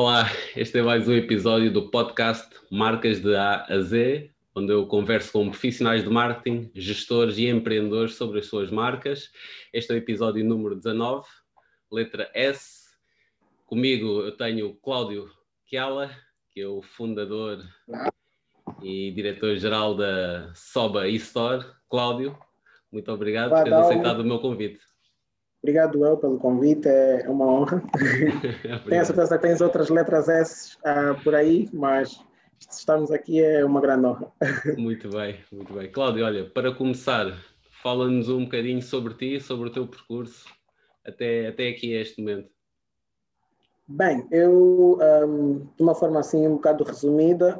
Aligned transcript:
Olá, 0.00 0.26
este 0.54 0.78
é 0.78 0.82
mais 0.82 1.08
um 1.08 1.12
episódio 1.12 1.72
do 1.72 1.90
podcast 1.90 2.48
Marcas 2.70 3.20
de 3.20 3.34
A 3.34 3.66
a 3.68 3.80
Z, 3.80 4.30
onde 4.54 4.72
eu 4.72 4.86
converso 4.86 5.32
com 5.32 5.50
profissionais 5.50 6.04
de 6.04 6.08
marketing, 6.08 6.70
gestores 6.72 7.36
e 7.36 7.48
empreendedores 7.48 8.14
sobre 8.14 8.38
as 8.38 8.46
suas 8.46 8.70
marcas. 8.70 9.28
Este 9.72 9.90
é 9.90 9.96
o 9.96 9.98
episódio 9.98 10.44
número 10.44 10.76
19, 10.76 11.26
letra 11.90 12.30
S. 12.32 12.90
Comigo 13.66 14.20
eu 14.20 14.36
tenho 14.36 14.68
o 14.68 14.74
Cláudio 14.76 15.28
Chiala, 15.64 16.12
que 16.52 16.60
é 16.60 16.68
o 16.68 16.80
fundador 16.80 17.60
e 18.80 19.10
diretor-geral 19.10 19.96
da 19.96 20.54
Soba 20.54 21.08
e-Store. 21.08 21.66
Cláudio, 21.90 22.38
muito 22.92 23.10
obrigado 23.10 23.50
por 23.50 23.64
ter 23.64 23.74
aceitado 23.74 24.20
o 24.20 24.24
meu 24.24 24.38
convite. 24.38 24.78
Obrigado, 25.62 26.06
El, 26.06 26.16
pelo 26.18 26.38
convite, 26.38 26.88
é 26.88 27.28
uma 27.28 27.46
honra. 27.46 27.82
Tenho 28.88 29.02
a 29.02 29.04
certeza 29.04 29.36
que 29.36 29.46
tens 29.46 29.60
outras 29.60 29.88
letras 29.88 30.28
S 30.28 30.76
uh, 30.78 31.20
por 31.22 31.34
aí, 31.34 31.68
mas 31.72 32.24
estarmos 32.70 33.10
aqui 33.10 33.42
é 33.42 33.64
uma 33.64 33.80
grande 33.80 34.06
honra. 34.06 34.32
muito 34.78 35.08
bem, 35.10 35.40
muito 35.52 35.72
bem. 35.72 35.90
Cláudio, 35.90 36.24
olha, 36.24 36.48
para 36.48 36.72
começar, 36.72 37.36
fala-nos 37.82 38.28
um 38.28 38.44
bocadinho 38.44 38.80
sobre 38.80 39.14
ti, 39.14 39.40
sobre 39.40 39.68
o 39.68 39.72
teu 39.72 39.86
percurso 39.86 40.46
até, 41.04 41.48
até 41.48 41.68
aqui 41.68 41.96
a 41.96 42.02
este 42.02 42.20
momento. 42.20 42.50
Bem, 43.90 44.26
eu, 44.30 44.98
um, 45.00 45.66
de 45.74 45.82
uma 45.82 45.94
forma 45.94 46.20
assim 46.20 46.46
um 46.46 46.56
bocado 46.56 46.84
resumida, 46.84 47.58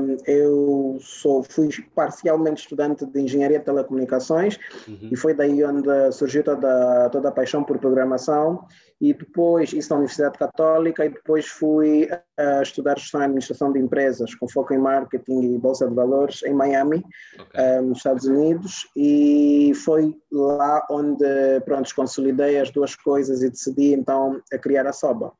um, 0.00 0.16
eu 0.26 0.98
sou, 1.00 1.44
fui 1.44 1.68
parcialmente 1.94 2.62
estudante 2.62 3.06
de 3.06 3.20
Engenharia 3.20 3.60
de 3.60 3.64
Telecomunicações 3.64 4.58
uhum. 4.88 5.08
e 5.12 5.16
foi 5.16 5.34
daí 5.34 5.62
onde 5.62 6.10
surgiu 6.10 6.42
toda, 6.42 7.08
toda 7.10 7.28
a 7.28 7.32
paixão 7.32 7.62
por 7.62 7.78
programação 7.78 8.66
e 9.00 9.14
depois, 9.14 9.72
isso 9.72 9.90
na 9.90 9.98
Universidade 9.98 10.36
Católica, 10.36 11.06
e 11.06 11.10
depois 11.10 11.46
fui 11.46 12.08
uh, 12.10 12.62
estudar 12.62 12.98
gestão 12.98 13.20
e 13.20 13.24
administração 13.24 13.72
de 13.72 13.78
empresas, 13.78 14.34
com 14.34 14.48
foco 14.48 14.74
em 14.74 14.78
marketing 14.78 15.54
e 15.54 15.58
bolsa 15.58 15.86
de 15.86 15.94
valores, 15.94 16.42
em 16.42 16.52
Miami, 16.52 17.04
okay. 17.38 17.80
nos 17.82 17.98
Estados 17.98 18.24
Unidos, 18.24 18.88
e 18.96 19.72
foi 19.84 20.12
lá 20.32 20.84
onde, 20.90 21.60
pronto, 21.64 21.94
consolidei 21.94 22.58
as 22.58 22.72
duas 22.72 22.96
coisas 22.96 23.40
e 23.44 23.50
decidi 23.50 23.94
então 23.94 24.42
a 24.52 24.58
criar 24.58 24.84
a 24.84 24.92
SOBA. 24.92 25.32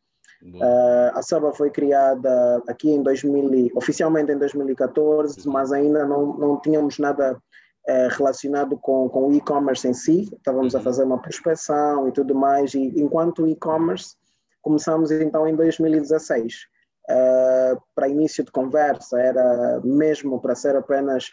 Uh, 0.43 1.11
a 1.15 1.23
Saba 1.23 1.53
foi 1.53 1.71
criada 1.71 2.63
aqui 2.69 2.91
em 2.91 3.03
2000, 3.03 3.73
oficialmente 3.75 4.31
em 4.31 4.39
2014, 4.39 5.41
uhum. 5.47 5.53
mas 5.53 5.73
ainda 5.73 6.07
não, 6.07 6.39
não 6.39 6.61
tínhamos 6.61 6.99
nada 6.99 7.35
uh, 7.35 8.09
relacionado 8.17 8.77
com, 8.77 9.09
com 9.09 9.29
o 9.29 9.33
e-commerce 9.33 9.89
em 9.89 9.95
si. 9.95 10.29
Estávamos 10.33 10.75
uhum. 10.75 10.81
a 10.81 10.83
fazer 10.83 11.03
uma 11.03 11.21
prospecção 11.21 12.09
e 12.09 12.13
tudo 12.13 12.35
mais. 12.35 12.73
E 12.75 13.01
enquanto 13.01 13.49
e-commerce, 13.49 14.15
começamos 14.63 15.11
então 15.11 15.47
em 15.49 15.57
2016. 15.57 16.55
Uh, 16.55 17.11
ah, 17.11 17.79
para 17.95 18.09
início 18.09 18.45
de 18.45 18.53
conversa, 18.53 19.19
era 19.19 19.81
mesmo 19.83 20.41
para 20.41 20.55
ser 20.55 20.77
apenas 20.77 21.31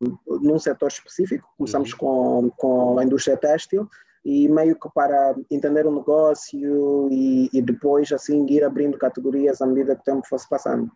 num 0.00 0.58
setor 0.58 0.88
específico. 0.88 1.48
Começamos 1.56 1.92
uhum. 1.92 1.98
com, 1.98 2.50
com 2.56 2.98
a 2.98 3.04
indústria 3.04 3.36
têxtil 3.36 3.88
e 4.24 4.48
meio 4.48 4.78
que 4.78 4.88
para 4.94 5.34
entender 5.50 5.86
o 5.86 5.94
negócio 5.94 7.08
e, 7.10 7.48
e, 7.52 7.62
depois 7.62 8.10
assim 8.12 8.46
ir 8.46 8.64
abrindo 8.64 8.98
categorias 8.98 9.60
à 9.62 9.66
medida 9.66 9.94
que 9.94 10.02
o 10.02 10.04
tempo 10.04 10.26
fosse 10.26 10.48
passando. 10.48 10.90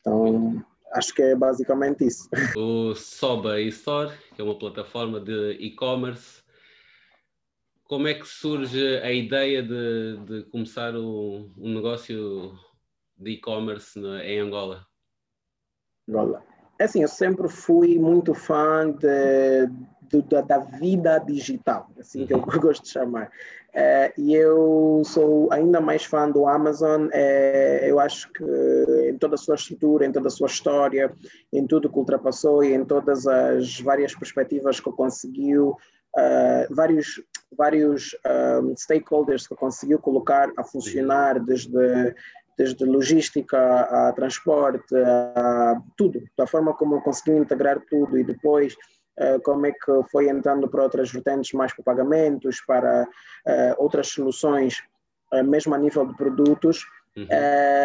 Então 0.00 0.64
acho 0.92 1.14
que 1.14 1.22
é 1.22 1.34
basicamente 1.34 2.06
isso. 2.06 2.28
O 2.56 2.94
Soba 2.94 3.60
Store, 3.60 4.12
que 4.34 4.40
é 4.40 4.44
uma 4.44 4.58
plataforma 4.58 5.20
de 5.20 5.52
e-commerce, 5.60 6.42
como 7.84 8.08
é 8.08 8.14
que 8.14 8.26
surge 8.26 8.98
a 8.98 9.12
ideia 9.12 9.62
de, 9.62 10.16
de 10.24 10.42
começar 10.50 10.94
um, 10.96 11.52
um 11.58 11.74
negócio 11.74 12.58
de 13.16 13.32
e-commerce 13.32 13.98
em 13.98 14.40
Angola? 14.40 14.86
Angola. 16.08 16.42
É 16.78 16.84
assim, 16.84 17.02
eu 17.02 17.08
sempre 17.08 17.48
fui 17.48 17.98
muito 17.98 18.34
fã 18.34 18.90
de, 18.90 19.68
da, 20.22 20.40
da, 20.40 20.58
vida 20.58 21.18
digital, 21.18 21.88
assim 21.98 22.26
que 22.26 22.34
eu 22.34 22.38
uhum. 22.38 22.44
gosto 22.60 22.82
de 22.84 22.90
chamar. 22.90 23.30
É, 23.72 24.12
e 24.16 24.34
eu 24.34 25.02
sou 25.04 25.52
ainda 25.52 25.80
mais 25.80 26.04
fã 26.04 26.30
do 26.30 26.46
Amazon. 26.46 27.08
É, 27.12 27.90
eu 27.90 27.98
acho 27.98 28.30
que 28.32 28.44
em 29.10 29.18
toda 29.18 29.34
a 29.34 29.38
sua 29.38 29.56
estrutura, 29.56 30.06
em 30.06 30.12
toda 30.12 30.28
a 30.28 30.30
sua 30.30 30.46
história, 30.46 31.12
em 31.52 31.66
tudo 31.66 31.90
que 31.90 31.98
ultrapassou 31.98 32.62
e 32.62 32.72
em 32.72 32.84
todas 32.84 33.26
as 33.26 33.80
várias 33.80 34.14
perspectivas 34.14 34.78
que 34.78 34.92
conseguiu, 34.92 35.70
uh, 36.16 36.74
vários, 36.74 37.20
vários 37.56 38.14
um, 38.14 38.70
ah, 38.70 38.74
stakeholders 38.76 39.46
que 39.48 39.56
conseguiu 39.56 39.98
colocar 39.98 40.48
a 40.56 40.62
funcionar 40.62 41.40
desde 41.40 42.14
desde 42.56 42.84
logística 42.84 43.58
a 43.58 44.12
transporte, 44.12 44.94
a 44.96 45.80
tudo, 45.96 46.22
da 46.36 46.46
forma 46.46 46.74
como 46.74 47.02
conseguiu 47.02 47.38
integrar 47.38 47.80
tudo 47.90 48.18
e 48.18 48.24
depois 48.24 48.76
como 49.44 49.66
é 49.66 49.72
que 49.72 50.02
foi 50.10 50.28
entrando 50.28 50.68
para 50.68 50.82
outras 50.82 51.10
vertentes 51.12 51.52
mais 51.52 51.72
para 51.72 51.84
pagamentos, 51.84 52.60
para 52.66 53.04
uh, 53.04 53.74
outras 53.78 54.08
soluções, 54.08 54.82
uh, 55.32 55.44
mesmo 55.44 55.74
a 55.74 55.78
nível 55.78 56.06
de 56.06 56.16
produtos, 56.16 56.84
uhum. 57.16 57.26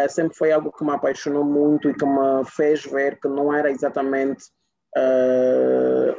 sempre 0.08 0.36
foi 0.36 0.50
algo 0.50 0.72
que 0.72 0.84
me 0.84 0.90
apaixonou 0.90 1.44
muito 1.44 1.88
e 1.88 1.94
que 1.94 2.04
me 2.04 2.44
fez 2.46 2.84
ver 2.84 3.18
que 3.20 3.28
não 3.28 3.54
era 3.54 3.70
exatamente 3.70 4.44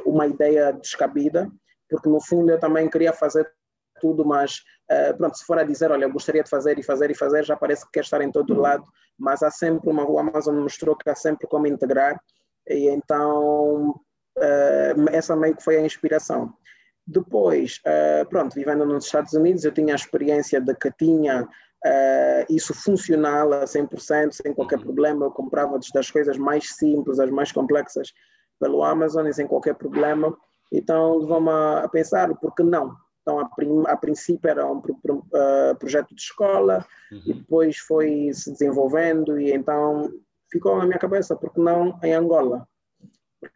uma 0.06 0.26
ideia 0.26 0.72
descabida, 0.72 1.50
porque 1.90 2.08
no 2.08 2.22
fundo 2.22 2.50
eu 2.50 2.58
também 2.58 2.88
queria 2.88 3.12
fazer 3.12 3.46
tudo, 4.00 4.24
mas 4.24 4.62
pronto, 5.18 5.36
se 5.36 5.44
for 5.44 5.58
a 5.58 5.62
dizer, 5.62 5.90
olha, 5.90 6.06
eu 6.06 6.12
gostaria 6.12 6.42
de 6.42 6.48
fazer 6.48 6.78
e 6.78 6.82
fazer 6.82 7.10
e 7.10 7.14
fazer, 7.14 7.44
já 7.44 7.54
parece 7.54 7.84
que 7.84 7.92
quer 7.92 8.00
estar 8.00 8.22
em 8.22 8.32
todo 8.32 8.58
lado, 8.58 8.84
mas 9.18 9.42
há 9.42 9.50
sempre 9.50 9.90
uma, 9.90 10.08
o 10.08 10.18
Amazon 10.18 10.56
mostrou 10.56 10.96
que 10.96 11.10
há 11.10 11.14
sempre 11.14 11.46
como 11.46 11.66
integrar, 11.66 12.18
e 12.66 12.88
então 12.88 14.00
uh, 14.38 15.08
essa 15.10 15.36
meio 15.36 15.56
que 15.56 15.64
foi 15.64 15.76
a 15.76 15.84
inspiração. 15.84 16.52
Depois, 17.06 17.80
uh, 17.86 18.28
pronto, 18.28 18.54
vivendo 18.54 18.86
nos 18.86 19.06
Estados 19.06 19.32
Unidos, 19.32 19.64
eu 19.64 19.72
tinha 19.72 19.94
a 19.94 19.96
experiência 19.96 20.60
de 20.60 20.74
que 20.74 20.90
tinha 20.92 21.42
uh, 21.42 22.46
isso 22.48 22.72
funcional 22.74 23.52
a 23.52 23.64
100%, 23.64 24.32
sem 24.32 24.54
qualquer 24.54 24.78
uhum. 24.78 24.84
problema. 24.84 25.26
Eu 25.26 25.30
comprava 25.30 25.78
das 25.92 26.10
coisas 26.10 26.38
mais 26.38 26.74
simples, 26.76 27.18
as 27.18 27.30
mais 27.30 27.50
complexas, 27.50 28.12
pelo 28.60 28.82
Amazon 28.82 29.26
e 29.26 29.34
sem 29.34 29.46
qualquer 29.46 29.74
problema. 29.74 30.36
Então, 30.72 31.26
vamos 31.26 31.52
a, 31.52 31.88
pensar, 31.88 32.34
por 32.36 32.54
que 32.54 32.62
não? 32.62 32.94
Então, 33.20 33.38
a, 33.38 33.48
prim, 33.48 33.82
a 33.86 33.96
princípio 33.96 34.48
era 34.48 34.66
um 34.66 34.80
pro, 34.80 34.96
pro, 35.00 35.18
uh, 35.18 35.76
projeto 35.78 36.14
de 36.14 36.20
escola 36.20 36.86
uhum. 37.10 37.22
e 37.26 37.34
depois 37.34 37.78
foi 37.78 38.30
se 38.32 38.50
desenvolvendo 38.52 39.38
e 39.38 39.52
então 39.52 40.10
ficou 40.50 40.76
na 40.76 40.86
minha 40.86 40.98
cabeça, 40.98 41.36
por 41.36 41.52
que 41.52 41.60
não 41.60 41.98
em 42.02 42.14
Angola? 42.14 42.66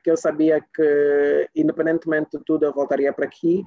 Porque 0.06 0.10
eu 0.12 0.16
sabia 0.16 0.60
que, 0.60 1.50
independentemente 1.56 2.38
de 2.38 2.44
tudo, 2.44 2.64
eu 2.64 2.72
voltaria 2.72 3.12
para 3.12 3.26
aqui 3.26 3.64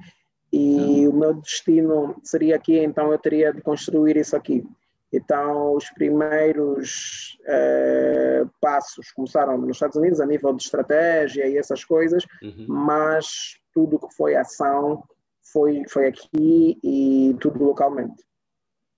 e 0.50 1.06
o 1.06 1.12
meu 1.12 1.34
destino 1.34 2.18
seria 2.24 2.56
aqui, 2.56 2.78
então 2.78 3.12
eu 3.12 3.18
teria 3.18 3.52
de 3.52 3.60
construir 3.60 4.16
isso 4.16 4.34
aqui. 4.34 4.64
Então, 5.12 5.74
os 5.74 5.90
primeiros 5.90 7.38
uh, 7.42 8.50
passos 8.58 9.12
começaram 9.12 9.58
nos 9.58 9.76
Estados 9.76 9.96
Unidos, 9.96 10.20
a 10.20 10.26
nível 10.26 10.54
de 10.54 10.62
estratégia 10.62 11.46
e 11.46 11.58
essas 11.58 11.84
coisas, 11.84 12.24
uhum. 12.42 12.64
mas 12.68 13.58
tudo 13.74 13.98
que 13.98 14.14
foi 14.14 14.34
ação 14.34 15.04
foi, 15.52 15.82
foi 15.90 16.06
aqui 16.06 16.78
e 16.82 17.36
tudo 17.38 17.62
localmente. 17.62 18.24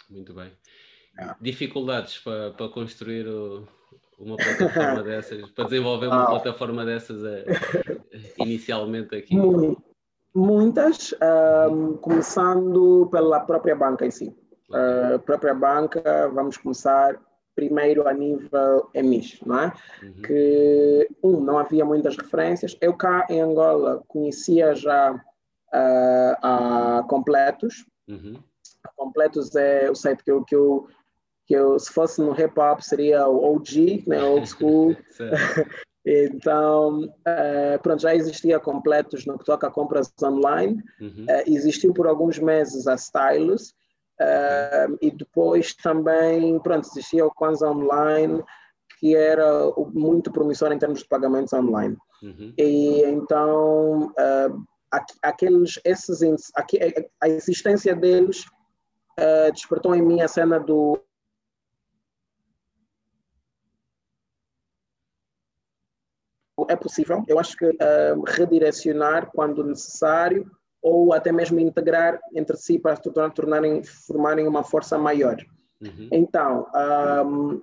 Muito 0.09 0.33
bem. 0.33 0.53
É. 1.19 1.35
Dificuldades 1.41 2.19
para, 2.19 2.53
para 2.53 2.69
construir 2.69 3.27
o, 3.27 3.67
uma 4.23 4.37
plataforma 4.37 5.03
dessas, 5.05 5.51
para 5.51 5.65
desenvolver 5.65 6.07
uma 6.07 6.25
ah. 6.25 6.27
plataforma 6.27 6.85
dessas 6.85 7.25
eh, 7.25 7.45
inicialmente 8.39 9.15
aqui? 9.17 9.37
Muitas, 10.35 11.15
um, 11.71 11.97
começando 11.99 13.09
pela 13.11 13.41
própria 13.41 13.77
banca 13.77 14.07
em 14.07 14.11
si. 14.11 14.35
A 14.73 15.17
uh, 15.17 15.19
própria 15.19 15.53
banca, 15.53 16.31
vamos 16.33 16.57
começar 16.57 17.21
primeiro 17.55 18.09
a 18.09 18.15
nível 18.15 18.89
EMIS, 18.95 19.39
não 19.45 19.61
é? 19.61 19.73
Uhum. 20.03 20.23
Que, 20.23 21.09
um, 21.23 21.41
não 21.41 21.59
havia 21.59 21.85
muitas 21.85 22.17
referências. 22.17 22.75
Eu 22.81 22.95
cá 22.95 23.27
em 23.29 23.43
Angola 23.43 24.03
conhecia 24.09 24.75
já 24.75 25.13
uh, 25.13 26.37
a 26.43 27.05
Completos. 27.07 27.85
Uhum. 28.09 28.43
A 28.85 28.91
Completos 28.97 29.55
é 29.55 29.91
o 29.91 29.95
site 29.95 30.25
que 30.25 30.31
eu, 30.31 30.43
que 30.45 30.55
eu 30.55 30.89
que 31.53 31.57
eu, 31.59 31.79
se 31.79 31.93
fosse 31.93 32.19
no 32.19 32.33
hip 32.33 32.59
hop 32.59 32.81
seria 32.81 33.29
o 33.29 33.55
OG, 33.55 34.05
né, 34.07 34.23
old 34.25 34.49
school. 34.49 34.97
então, 36.03 37.03
uh, 37.03 37.83
pronto, 37.83 38.01
já 38.01 38.15
existia 38.15 38.59
completos 38.59 39.27
no 39.27 39.39
que 39.39 39.45
toca 39.45 39.67
a 39.67 39.71
compras 39.71 40.11
online. 40.23 40.83
Uhum. 40.99 41.27
Uh, 41.29 41.43
existiu 41.47 41.93
por 41.93 42.07
alguns 42.07 42.39
meses 42.39 42.87
a 42.87 42.95
Stylus. 42.95 43.75
Uh, 44.19 44.97
e 45.03 45.11
depois 45.11 45.75
também, 45.75 46.59
pronto, 46.61 46.89
existia 46.89 47.27
o 47.27 47.31
Kwanzaa 47.31 47.71
Online, 47.71 48.43
que 48.99 49.15
era 49.15 49.71
muito 49.93 50.33
promissor 50.33 50.73
em 50.73 50.79
termos 50.79 51.01
de 51.01 51.09
pagamentos 51.09 51.53
online. 51.53 51.99
Uhum. 52.23 52.55
E 52.57 53.03
então, 53.05 54.11
aqueles, 55.21 55.79
esses, 55.85 56.23
a 57.21 57.29
existência 57.29 57.95
deles 57.95 58.43
uh, 59.21 59.53
despertou 59.53 59.95
em 59.95 60.01
mim 60.01 60.23
a 60.23 60.29
cena 60.29 60.59
do 60.59 60.99
é 66.69 66.72
possível, 66.83 67.23
eu 67.29 67.39
acho 67.39 67.57
que 67.57 67.67
uh, 67.67 68.23
redirecionar 68.27 69.31
quando 69.33 69.65
necessário 69.65 70.51
ou 70.83 71.13
até 71.13 71.31
mesmo 71.31 71.61
integrar 71.61 72.21
entre 72.35 72.57
si 72.57 72.79
para 72.79 72.97
tornarem, 72.97 73.83
formarem 73.85 74.49
uma 74.49 74.65
força 74.65 74.99
maior. 74.99 75.37
Uhum. 75.81 76.09
Então, 76.11 76.67
um, 77.25 77.63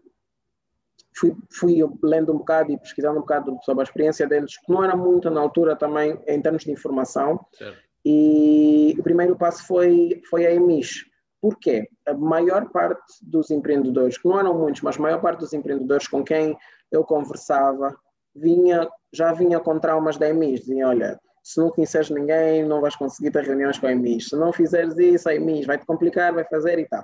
fui, 1.13 1.36
fui 1.51 1.77
lendo 2.01 2.33
um 2.33 2.38
bocado 2.38 2.71
e 2.71 2.77
pesquisando 2.77 3.18
um 3.18 3.21
bocado 3.21 3.57
sobre 3.63 3.81
a 3.81 3.83
experiência 3.83 4.25
deles, 4.25 4.57
que 4.57 4.71
não 4.71 4.83
era 4.83 4.95
muito 4.95 5.30
na 5.30 5.42
altura 5.42 5.75
também 5.75 6.18
em 6.27 6.42
termos 6.42 6.63
de 6.63 6.72
informação. 6.72 7.45
Certo. 7.54 7.77
E 8.06 8.95
o 8.98 9.04
primeiro 9.04 9.36
passo 9.36 9.68
foi, 9.68 10.22
foi 10.30 10.45
a 10.45 10.54
EMIS. 10.54 11.06
Por 11.42 11.57
quê? 11.57 11.89
A 12.06 12.13
maior 12.13 12.69
parte 12.69 13.13
dos 13.22 13.51
empreendedores, 13.51 14.18
que 14.18 14.27
não 14.27 14.39
eram 14.39 14.57
muitos, 14.57 14.81
mas 14.81 14.98
a 14.98 15.01
maior 15.01 15.22
parte 15.22 15.39
dos 15.39 15.54
empreendedores 15.54 16.07
com 16.07 16.24
quem 16.24 16.57
eu 16.92 17.04
conversava, 17.04 17.95
vinha, 18.35 18.87
já 19.13 19.33
vinha 19.33 19.59
com 19.59 19.79
traumas 19.79 20.17
da 20.17 20.29
EMIS. 20.29 20.61
Dizia, 20.61 20.87
olha, 20.87 21.19
se 21.43 21.59
não 21.59 21.69
conheces 21.69 22.09
ninguém, 22.09 22.63
não 22.63 22.81
vais 22.81 22.95
conseguir 22.95 23.31
ter 23.31 23.43
reuniões 23.43 23.77
com 23.77 23.87
a 23.87 23.91
EMIS. 23.91 24.29
Se 24.29 24.35
não 24.35 24.53
fizeres 24.53 24.97
isso, 24.97 25.29
a 25.29 25.35
EMIS 25.35 25.65
vai-te 25.65 25.85
complicar, 25.85 26.33
vai 26.33 26.43
fazer 26.45 26.79
e 26.79 26.87
tal. 26.87 27.03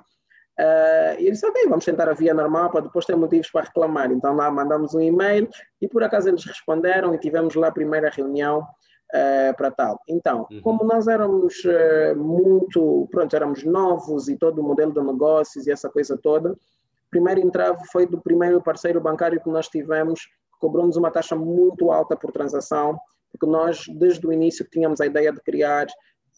Uh, 0.58 1.12
e 1.18 1.24
ele 1.24 1.32
disse, 1.32 1.46
ok, 1.46 1.68
vamos 1.68 1.84
tentar 1.84 2.08
a 2.08 2.14
via 2.14 2.32
normal 2.32 2.70
para 2.70 2.80
depois 2.80 3.04
ter 3.04 3.14
motivos 3.14 3.50
para 3.50 3.66
reclamar. 3.66 4.10
Então 4.10 4.34
lá 4.34 4.50
mandamos 4.50 4.94
um 4.94 5.00
e-mail 5.00 5.48
e 5.82 5.86
por 5.86 6.02
acaso 6.02 6.28
eles 6.28 6.44
responderam 6.44 7.14
e 7.14 7.18
tivemos 7.18 7.54
lá 7.54 7.68
a 7.68 7.72
primeira 7.72 8.08
reunião 8.08 8.60
uh, 8.60 9.56
para 9.56 9.70
tal. 9.70 10.00
Então, 10.08 10.46
uhum. 10.50 10.60
como 10.62 10.84
nós 10.84 11.08
éramos 11.08 11.62
uh, 11.64 12.16
muito, 12.16 13.06
pronto, 13.10 13.36
éramos 13.36 13.64
novos 13.64 14.28
e 14.28 14.36
todo 14.36 14.60
o 14.60 14.64
modelo 14.64 14.94
de 14.94 15.00
negócios 15.02 15.66
e 15.66 15.70
essa 15.70 15.90
coisa 15.90 16.16
toda, 16.16 16.52
o 16.52 17.10
primeiro 17.10 17.40
entrave 17.40 17.84
foi 17.92 18.06
do 18.06 18.20
primeiro 18.20 18.62
parceiro 18.62 19.00
bancário 19.00 19.42
que 19.42 19.50
nós 19.50 19.68
tivemos, 19.68 20.20
cobrou-nos 20.60 20.96
uma 20.96 21.10
taxa 21.10 21.36
muito 21.36 21.90
alta 21.90 22.16
por 22.16 22.32
transação, 22.32 22.98
porque 23.30 23.46
nós 23.46 23.84
desde 23.98 24.26
o 24.26 24.32
início 24.32 24.66
tínhamos 24.70 25.00
a 25.00 25.06
ideia 25.06 25.32
de 25.32 25.40
criar 25.40 25.86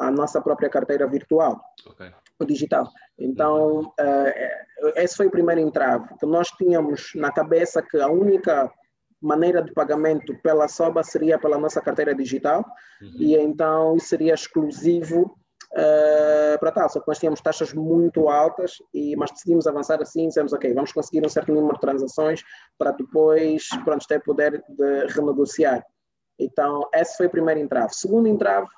a 0.00 0.10
nossa 0.10 0.40
própria 0.40 0.70
carteira 0.70 1.06
virtual. 1.08 1.60
Okay 1.86 2.12
o 2.38 2.44
digital. 2.44 2.88
Então, 3.18 3.92
uh, 4.00 4.92
esse 4.96 5.16
foi 5.16 5.26
o 5.26 5.30
primeiro 5.30 5.60
entrave, 5.60 6.16
que 6.18 6.26
nós 6.26 6.48
tínhamos 6.50 7.10
na 7.14 7.32
cabeça 7.32 7.82
que 7.82 7.98
a 7.98 8.08
única 8.08 8.70
maneira 9.20 9.60
de 9.60 9.72
pagamento 9.72 10.32
pela 10.42 10.68
SOBA 10.68 11.02
seria 11.02 11.38
pela 11.38 11.58
nossa 11.58 11.80
carteira 11.80 12.14
digital, 12.14 12.64
uhum. 13.02 13.12
e 13.18 13.34
então 13.36 13.96
isso 13.96 14.08
seria 14.08 14.34
exclusivo 14.34 15.36
uh, 15.78 16.58
para 16.58 16.72
tal, 16.72 16.88
só 16.88 17.00
que 17.00 17.08
nós 17.08 17.18
tínhamos 17.18 17.40
taxas 17.40 17.72
muito 17.72 18.28
altas, 18.28 18.78
e, 18.92 19.14
mas 19.16 19.30
decidimos 19.30 19.66
avançar 19.66 20.02
assim, 20.02 20.28
dissemos, 20.28 20.52
ok, 20.52 20.72
vamos 20.74 20.92
conseguir 20.92 21.24
um 21.24 21.28
certo 21.28 21.52
número 21.52 21.74
de 21.74 21.80
transações 21.80 22.42
para 22.76 22.90
depois, 22.92 23.68
pronto, 23.84 24.06
ter 24.06 24.22
poder 24.22 24.62
de 24.68 25.06
renegociar. 25.06 25.84
Então, 26.38 26.88
esse 26.94 27.16
foi 27.16 27.26
o 27.26 27.30
primeiro 27.30 27.60
entrave. 27.60 27.94
Segundo 27.94 28.28
entrave, 28.28 28.68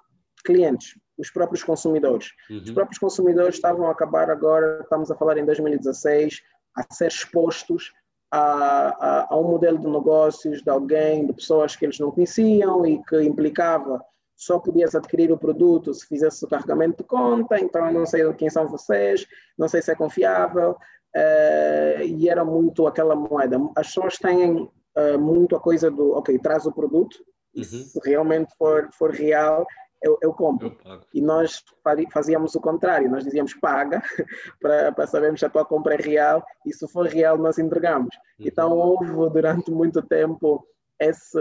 clientes 0.45 0.95
os 1.19 1.31
próprios 1.31 1.63
consumidores. 1.63 2.31
Uhum. 2.49 2.63
Os 2.65 2.71
próprios 2.71 2.99
consumidores 2.99 3.57
estavam 3.57 3.87
a 3.87 3.93
acabar 3.93 4.31
agora, 4.31 4.81
estamos 4.83 5.11
a 5.11 5.15
falar 5.15 5.37
em 5.37 5.45
2016, 5.45 6.41
a 6.75 6.95
ser 6.95 7.09
expostos 7.09 7.93
a, 8.31 8.41
a, 8.41 9.27
a, 9.29 9.37
um 9.37 9.45
modelo 9.45 9.79
de 9.79 9.87
negócios 9.87 10.63
de 10.63 10.71
alguém, 10.71 11.27
de 11.27 11.33
pessoas 11.35 11.77
que 11.77 11.85
eles 11.85 11.99
não 11.99 12.11
conheciam 12.11 12.87
e 12.87 13.03
que 13.05 13.21
implicava 13.23 14.03
só 14.41 14.59
podias 14.59 14.95
adquirir 14.95 15.31
o 15.31 15.37
produto 15.37 15.93
se 15.93 16.07
fizesse 16.07 16.43
o 16.43 16.49
carregamento 16.49 17.03
de 17.03 17.05
conta, 17.05 17.61
então 17.61 17.87
eu 17.87 17.93
não 17.93 18.07
sei 18.07 18.33
quem 18.33 18.49
são 18.49 18.67
vocês, 18.67 19.27
não 19.57 19.69
sei 19.69 19.83
se 19.83 19.93
é 19.93 19.95
confiável, 19.95 20.71
uh, 20.71 22.03
e 22.03 22.27
era 22.27 22.43
muito 22.43 22.87
aquela 22.87 23.15
moeda. 23.15 23.61
As 23.77 23.89
pessoas 23.89 24.17
têm 24.17 24.63
uh, 24.63 25.19
muito 25.19 25.55
a 25.55 25.61
coisa 25.61 25.91
do, 25.91 26.13
ok, 26.13 26.39
traz 26.39 26.65
o 26.65 26.73
produto, 26.73 27.23
uhum. 27.55 27.65
se 27.65 28.01
realmente 28.03 28.57
for, 28.57 28.89
for 28.95 29.11
real, 29.11 29.67
eu, 30.03 30.17
eu 30.23 30.33
compro. 30.33 30.75
Eu 30.87 31.01
e 31.13 31.21
nós 31.21 31.63
fazíamos 32.11 32.55
o 32.55 32.61
contrário, 32.63 33.11
nós 33.11 33.25
dizíamos 33.25 33.53
paga 33.53 34.03
para, 34.59 34.91
para 34.91 35.07
sabermos 35.07 35.41
se 35.41 35.45
a 35.45 35.51
tua 35.51 35.67
compra 35.67 35.97
é 35.97 35.99
real 35.99 36.43
e 36.65 36.73
se 36.73 36.89
for 36.89 37.07
real 37.07 37.37
nós 37.37 37.59
entregamos. 37.59 38.17
Uhum. 38.39 38.47
Então 38.47 38.73
houve 38.73 39.05
durante 39.35 39.71
muito 39.71 40.01
tempo 40.01 40.67
esse, 40.99 41.39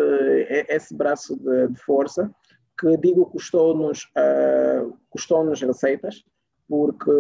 esse 0.68 0.94
braço 0.94 1.38
de, 1.38 1.70
de 1.70 1.80
força 1.80 2.30
que 2.80 2.98
digo 2.98 3.26
custou-nos 3.26 4.04
uh, 4.18 4.98
custou-nos 5.10 5.62
receitas, 5.62 6.24
porque, 6.70 7.12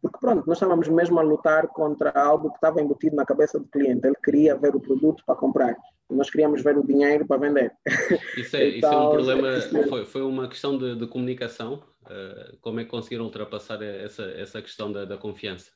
porque 0.00 0.18
pronto, 0.18 0.46
nós 0.46 0.56
estávamos 0.56 0.88
mesmo 0.88 1.20
a 1.20 1.22
lutar 1.22 1.68
contra 1.68 2.10
algo 2.10 2.48
que 2.48 2.56
estava 2.56 2.80
embutido 2.80 3.14
na 3.14 3.26
cabeça 3.26 3.58
do 3.58 3.66
cliente. 3.66 4.06
Ele 4.06 4.16
queria 4.24 4.56
ver 4.56 4.74
o 4.74 4.80
produto 4.80 5.22
para 5.26 5.36
comprar. 5.36 5.76
Nós 6.08 6.30
queríamos 6.30 6.62
ver 6.62 6.78
o 6.78 6.86
dinheiro 6.86 7.26
para 7.26 7.36
vender. 7.36 7.72
Isso 8.38 8.56
é, 8.56 8.78
então, 8.78 8.78
isso 8.78 8.86
é 8.86 8.88
um 8.88 9.00
então, 9.00 9.10
problema, 9.10 9.60
foi, 9.88 10.04
foi 10.06 10.22
uma 10.22 10.48
questão 10.48 10.78
de, 10.78 10.96
de 10.96 11.06
comunicação. 11.08 11.82
Uh, 12.04 12.56
como 12.60 12.80
é 12.80 12.84
que 12.84 12.90
conseguiram 12.90 13.24
ultrapassar 13.24 13.82
essa, 13.82 14.22
essa 14.22 14.62
questão 14.62 14.90
da, 14.90 15.04
da 15.04 15.18
confiança? 15.18 15.72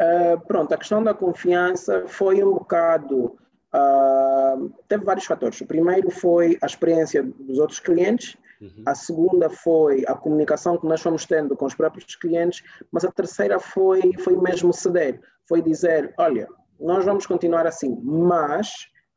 Uh, 0.00 0.40
pronto, 0.46 0.72
a 0.72 0.78
questão 0.78 1.02
da 1.02 1.14
confiança 1.14 2.08
foi 2.08 2.42
um 2.42 2.54
bocado. 2.54 3.36
Uh, 3.72 4.72
teve 4.88 5.04
vários 5.04 5.26
fatores. 5.26 5.60
O 5.60 5.66
primeiro 5.66 6.10
foi 6.10 6.58
a 6.60 6.66
experiência 6.66 7.22
dos 7.22 7.58
outros 7.58 7.78
clientes, 7.78 8.36
Uhum. 8.62 8.84
A 8.86 8.94
segunda 8.94 9.50
foi 9.50 10.04
a 10.06 10.14
comunicação 10.14 10.78
que 10.78 10.86
nós 10.86 11.00
fomos 11.00 11.26
tendo 11.26 11.56
com 11.56 11.66
os 11.66 11.74
próprios 11.74 12.14
clientes, 12.14 12.62
mas 12.92 13.04
a 13.04 13.10
terceira 13.10 13.58
foi, 13.58 14.12
foi 14.18 14.36
mesmo 14.36 14.72
ceder, 14.72 15.20
foi 15.48 15.60
dizer, 15.60 16.14
olha, 16.16 16.46
nós 16.78 17.04
vamos 17.04 17.26
continuar 17.26 17.66
assim, 17.66 17.98
mas 18.00 18.72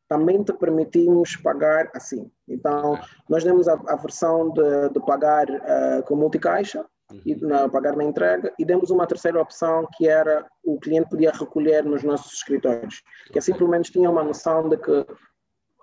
também 0.10 0.44
te 0.44 0.52
permitimos 0.54 1.36
pagar 1.36 1.92
assim. 1.94 2.30
Então, 2.48 3.00
nós 3.30 3.44
demos 3.44 3.68
a, 3.68 3.74
a 3.74 3.96
versão 3.96 4.50
de, 4.52 4.90
de 4.90 5.00
pagar 5.06 5.48
uh, 5.48 6.04
com 6.08 6.16
multicaixa, 6.16 6.84
uhum. 7.12 7.22
e 7.24 7.36
na, 7.36 7.70
pagar 7.70 7.96
na 7.96 8.04
entrega, 8.04 8.52
e 8.58 8.66
demos 8.66 8.90
uma 8.90 9.06
terceira 9.06 9.40
opção 9.40 9.88
que 9.96 10.08
era 10.08 10.44
o 10.64 10.80
cliente 10.80 11.10
podia 11.10 11.32
recolher 11.32 11.84
nos 11.86 12.04
nossos 12.04 12.34
escritórios, 12.34 13.04
que 13.32 13.38
assim 13.38 13.54
pelo 13.54 13.70
menos 13.70 13.92
tinha 13.92 14.10
uma 14.10 14.24
noção 14.24 14.68
de 14.70 14.78
que 14.78 15.06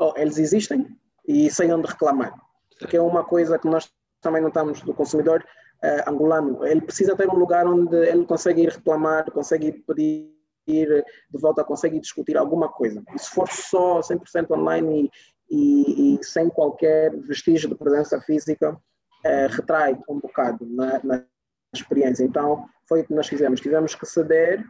oh, 0.00 0.14
eles 0.16 0.38
existem 0.38 0.84
e 1.26 1.48
sei 1.48 1.72
onde 1.72 1.86
reclamar 1.86 2.34
porque 2.82 2.96
é 2.96 3.00
uma 3.00 3.24
coisa 3.24 3.58
que 3.58 3.68
nós 3.68 3.90
também 4.20 4.42
notamos 4.42 4.82
do 4.82 4.92
consumidor 4.92 5.44
uh, 5.82 6.10
angolano. 6.10 6.64
Ele 6.66 6.80
precisa 6.80 7.16
ter 7.16 7.28
um 7.28 7.36
lugar 7.36 7.66
onde 7.66 7.96
ele 7.96 8.24
consegue 8.26 8.62
ir 8.62 8.68
reclamar, 8.70 9.30
consegue 9.30 9.68
ir 9.68 9.84
pedir 9.86 10.32
de 10.66 11.40
volta, 11.40 11.64
consegue 11.64 11.98
discutir 11.98 12.36
alguma 12.36 12.68
coisa. 12.68 13.02
E 13.14 13.18
se 13.18 13.30
for 13.30 13.48
só 13.48 14.00
100% 14.00 14.50
online 14.52 15.10
e, 15.50 16.14
e, 16.14 16.20
e, 16.20 16.24
sem 16.24 16.48
qualquer 16.48 17.16
vestígio 17.16 17.68
de 17.68 17.74
presença 17.74 18.20
física, 18.20 18.72
uh, 18.72 19.48
retrai 19.50 19.98
um 20.08 20.20
bocado 20.20 20.64
na, 20.66 21.00
na 21.02 21.24
experiência. 21.74 22.24
Então, 22.24 22.64
foi 22.88 23.00
o 23.00 23.04
que 23.04 23.14
nós 23.14 23.26
fizemos. 23.26 23.60
Tivemos 23.60 23.94
que 23.94 24.06
ceder 24.06 24.64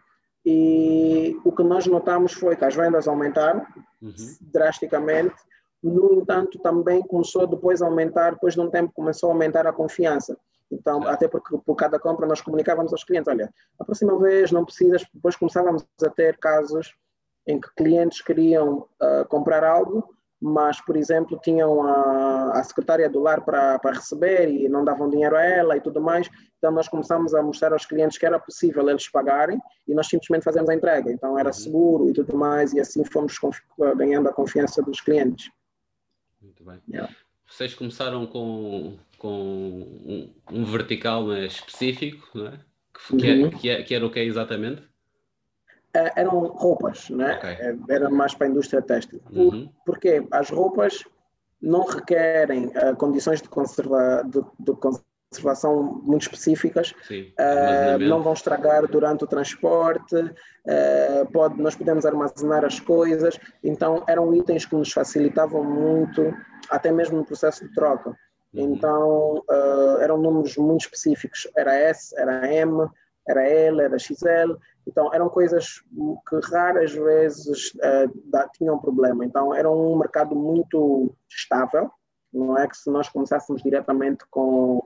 e 0.45 1.39
o 1.45 1.53
que 1.53 1.63
nós 1.63 1.87
notamos 1.87 2.33
foi 2.33 2.57
que 2.57 2.65
as 2.65 2.75
vendas 2.75 3.07
aumentaram 3.07 3.67
uhum. 4.01 4.15
drasticamente 4.41 5.35
no 5.83 6.15
entanto, 6.15 6.59
também 6.61 7.03
começou 7.03 7.47
depois 7.47 7.83
a 7.83 7.87
aumentar, 7.87 8.33
depois 8.33 8.55
de 8.55 8.61
um 8.61 8.71
tempo 8.71 8.93
começou 8.95 9.31
a 9.31 9.33
aumentar 9.33 9.67
a 9.67 9.73
confiança. 9.73 10.37
Então, 10.71 11.07
até 11.07 11.29
porque 11.29 11.57
por 11.59 11.75
cada 11.75 11.99
compra 11.99 12.27
nós 12.27 12.41
comunicávamos 12.41 12.93
aos 12.93 13.05
clientes, 13.05 13.29
olha, 13.29 13.53
a 13.79 13.85
próxima 13.85 14.19
vez 14.19 14.51
não 14.51 14.65
precisas, 14.65 15.05
depois 15.13 15.37
começávamos 15.37 15.85
a 16.03 16.09
ter 16.09 16.39
casos 16.39 16.95
em 17.47 17.61
que 17.61 17.69
clientes 17.75 18.23
queriam 18.23 18.89
uh, 19.03 19.27
comprar 19.29 19.65
algo, 19.65 20.09
mas, 20.41 20.81
por 20.81 20.97
exemplo, 20.97 21.39
tinham 21.41 21.85
a, 21.85 22.59
a 22.59 22.65
secretária 22.65 23.09
do 23.09 23.21
lar 23.21 23.45
para, 23.45 23.79
receber 23.93 24.49
e 24.49 24.69
não 24.69 24.85
davam 24.85 25.09
dinheiro 25.09 25.37
a 25.37 25.45
ela 25.45 25.77
e 25.77 25.81
tudo 25.81 26.01
mais. 26.01 26.29
Então, 26.59 26.73
nós 26.73 26.89
começamos 26.89 27.33
a 27.33 27.41
mostrar 27.41 27.73
aos 27.73 27.87
clientes 27.87 28.19
que 28.19 28.27
era 28.27 28.41
possível 28.41 28.89
eles 28.89 29.09
pagarem 29.09 29.61
e 29.87 29.95
nós 29.95 30.09
simplesmente 30.09 30.43
fazemos 30.43 30.69
a 30.69 30.75
entrega. 30.75 31.13
Então, 31.13 31.39
era 31.39 31.51
uhum. 31.51 31.53
seguro 31.53 32.09
e 32.09 32.13
tudo 32.13 32.37
mais, 32.37 32.73
e 32.73 32.81
assim 32.81 33.05
fomos 33.05 33.39
ganhando 33.97 34.29
a 34.29 34.33
confiança 34.33 34.83
dos 34.83 35.01
clientes. 35.01 35.49
Muito 36.43 36.65
bem. 36.65 36.81
Yeah. 36.89 37.15
Vocês 37.47 37.75
começaram 37.75 38.27
com, 38.27 38.99
com 39.19 39.29
um, 39.29 40.35
um 40.51 40.65
vertical 40.65 41.25
mais 41.27 41.53
específico, 41.53 42.27
não 42.35 42.49
é? 42.49 42.59
Que, 42.93 43.17
que, 43.17 43.27
é, 43.27 43.35
uhum. 43.35 43.51
que, 43.51 43.71
é, 43.71 43.83
que 43.83 43.95
era 43.95 44.07
o 44.07 44.11
que 44.11 44.19
é 44.19 44.25
exatamente? 44.25 44.83
Uh, 45.95 46.11
eram 46.17 46.47
roupas, 46.47 47.11
né? 47.11 47.37
Okay. 47.37 47.51
É, 47.51 47.77
era 47.91 48.11
mais 48.11 48.35
para 48.35 48.47
a 48.47 48.51
indústria 48.51 48.81
têxtil. 48.81 49.21
Uhum. 49.31 49.71
Porque 49.85 50.27
as 50.31 50.49
roupas 50.51 51.05
não 51.61 51.85
requerem 51.85 52.67
uh, 52.69 52.97
condições 52.97 53.43
de, 53.43 53.49
conserva, 53.49 54.23
de, 54.25 54.41
de, 54.59 54.73
conservação 55.33 56.01
muito 56.05 56.23
específicas, 56.23 56.93
uh, 57.11 57.99
não 57.99 58.23
vão 58.23 58.35
estragar 58.35 58.87
durante 58.87 59.25
o 59.25 59.27
transporte, 59.27 60.15
uh, 60.17 61.33
pode, 61.33 61.61
nós 61.61 61.75
podemos 61.75 62.05
armazenar 62.05 62.65
as 62.65 62.79
coisas, 62.79 63.39
então 63.65 64.05
eram 64.07 64.35
itens 64.35 64.67
que 64.67 64.77
nos 64.77 64.93
facilitavam 64.93 65.65
muito, 65.65 66.35
até 66.69 66.93
mesmo 66.93 67.17
no 67.17 67.25
processo 67.25 67.67
de 67.67 67.75
troca. 67.75 68.11
Uhum. 68.11 68.75
Então 68.75 69.45
uh, 69.51 70.01
eram 70.01 70.19
números 70.19 70.57
muito 70.57 70.83
específicos, 70.83 71.49
era 71.57 71.75
S, 71.75 72.15
era 72.19 72.47
M, 72.53 72.87
era 73.27 73.49
L, 73.49 73.81
era 73.81 73.99
XL, 73.99 74.57
então 74.87 75.15
eram 75.15 75.29
coisas 75.29 75.81
que 76.29 76.37
raras 76.51 76.93
vezes 76.93 77.73
uh, 77.77 78.49
tinham 78.53 78.79
problema. 78.79 79.25
Então 79.25 79.55
era 79.55 79.71
um 79.71 79.97
mercado 79.97 80.35
muito 80.35 81.15
estável, 81.31 81.91
não 82.33 82.59
é 82.59 82.67
que 82.67 82.77
se 82.77 82.91
nós 82.91 83.09
começássemos 83.09 83.63
diretamente 83.63 84.25
com 84.31 84.85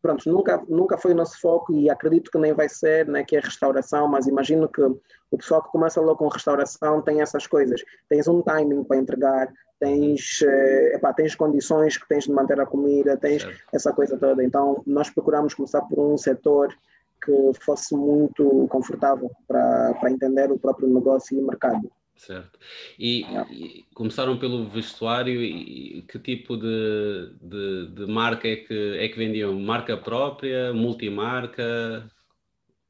pronto, 0.00 0.30
nunca, 0.30 0.62
nunca 0.68 0.96
foi 0.96 1.12
o 1.12 1.14
nosso 1.14 1.40
foco 1.40 1.72
e 1.72 1.90
acredito 1.90 2.30
que 2.30 2.38
nem 2.38 2.52
vai 2.52 2.68
ser, 2.68 3.06
né, 3.06 3.22
que 3.24 3.36
é 3.36 3.40
restauração, 3.40 4.08
mas 4.08 4.26
imagino 4.26 4.68
que 4.68 4.80
o 4.82 5.36
pessoal 5.36 5.62
que 5.62 5.70
começa 5.70 6.00
logo 6.00 6.16
com 6.16 6.28
restauração 6.28 7.02
tem 7.02 7.20
essas 7.20 7.46
coisas. 7.46 7.82
Tens 8.08 8.26
um 8.26 8.42
timing 8.42 8.84
para 8.84 8.96
entregar, 8.96 9.52
tens, 9.78 10.42
eh, 10.42 10.96
epá, 10.96 11.12
tens 11.12 11.34
condições 11.34 11.96
que 11.96 12.08
tens 12.08 12.24
de 12.24 12.32
manter 12.32 12.60
a 12.60 12.66
comida, 12.66 13.16
tens 13.16 13.42
certo. 13.42 13.62
essa 13.72 13.92
coisa 13.92 14.16
toda. 14.18 14.42
Então, 14.42 14.82
nós 14.86 15.10
procuramos 15.10 15.54
começar 15.54 15.82
por 15.82 15.98
um 15.98 16.16
setor 16.16 16.74
que 17.22 17.52
fosse 17.60 17.94
muito 17.94 18.66
confortável 18.68 19.30
para, 19.46 19.94
para 19.94 20.10
entender 20.10 20.50
o 20.50 20.58
próprio 20.58 20.88
negócio 20.88 21.38
e 21.38 21.42
mercado. 21.42 21.90
Certo. 22.26 22.58
E, 22.98 23.22
e, 23.50 23.84
começaram 23.94 24.38
pelo 24.38 24.68
vestuário 24.68 25.42
e 25.42 26.02
que 26.02 26.18
tipo 26.18 26.54
de, 26.54 27.34
de, 27.40 27.86
de, 27.94 28.06
marca 28.06 28.46
é 28.46 28.56
que, 28.56 28.98
é 28.98 29.08
que 29.08 29.16
vendiam? 29.16 29.58
Marca 29.58 29.96
própria, 29.96 30.70
multimarca? 30.74 32.06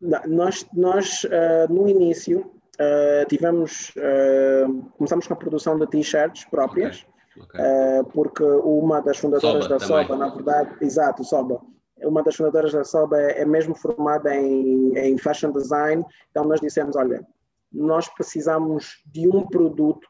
Não, 0.01 0.21
nós, 0.27 0.67
nós 0.75 1.23
uh, 1.25 1.73
no 1.73 1.89
início 1.89 2.41
uh, 2.41 3.29
tivemos, 3.29 3.91
uh, 3.91 4.83
começamos 4.99 5.29
com 5.29 5.35
a 5.35 5.37
produção 5.37 5.79
de 5.79 5.87
t-shirts 5.87 6.45
próprias, 6.47 7.07
okay. 7.37 7.61
Okay. 7.61 8.13
porque 8.13 8.43
uma 8.43 9.01
das 9.01 9.19
fundadoras 9.19 9.65
Soba, 9.65 9.79
da 9.79 9.87
também. 9.87 10.07
Soba, 10.07 10.19
na 10.19 10.35
verdade, 10.35 10.77
exato, 10.81 11.23
Soba, 11.23 11.61
uma 11.99 12.25
das 12.25 12.35
fundadoras 12.35 12.73
da 12.73 12.83
Soba 12.83 13.17
é, 13.21 13.43
é 13.43 13.45
mesmo 13.45 13.77
formada 13.77 14.35
em, 14.35 14.93
em 14.99 15.17
fashion 15.17 15.53
design, 15.53 16.05
então 16.33 16.45
nós 16.45 16.61
dissemos, 16.61 16.97
olha, 16.97 17.25
nós 17.73 18.09
precisamos 18.09 19.03
de 19.07 19.29
um 19.29 19.47
produto, 19.47 20.07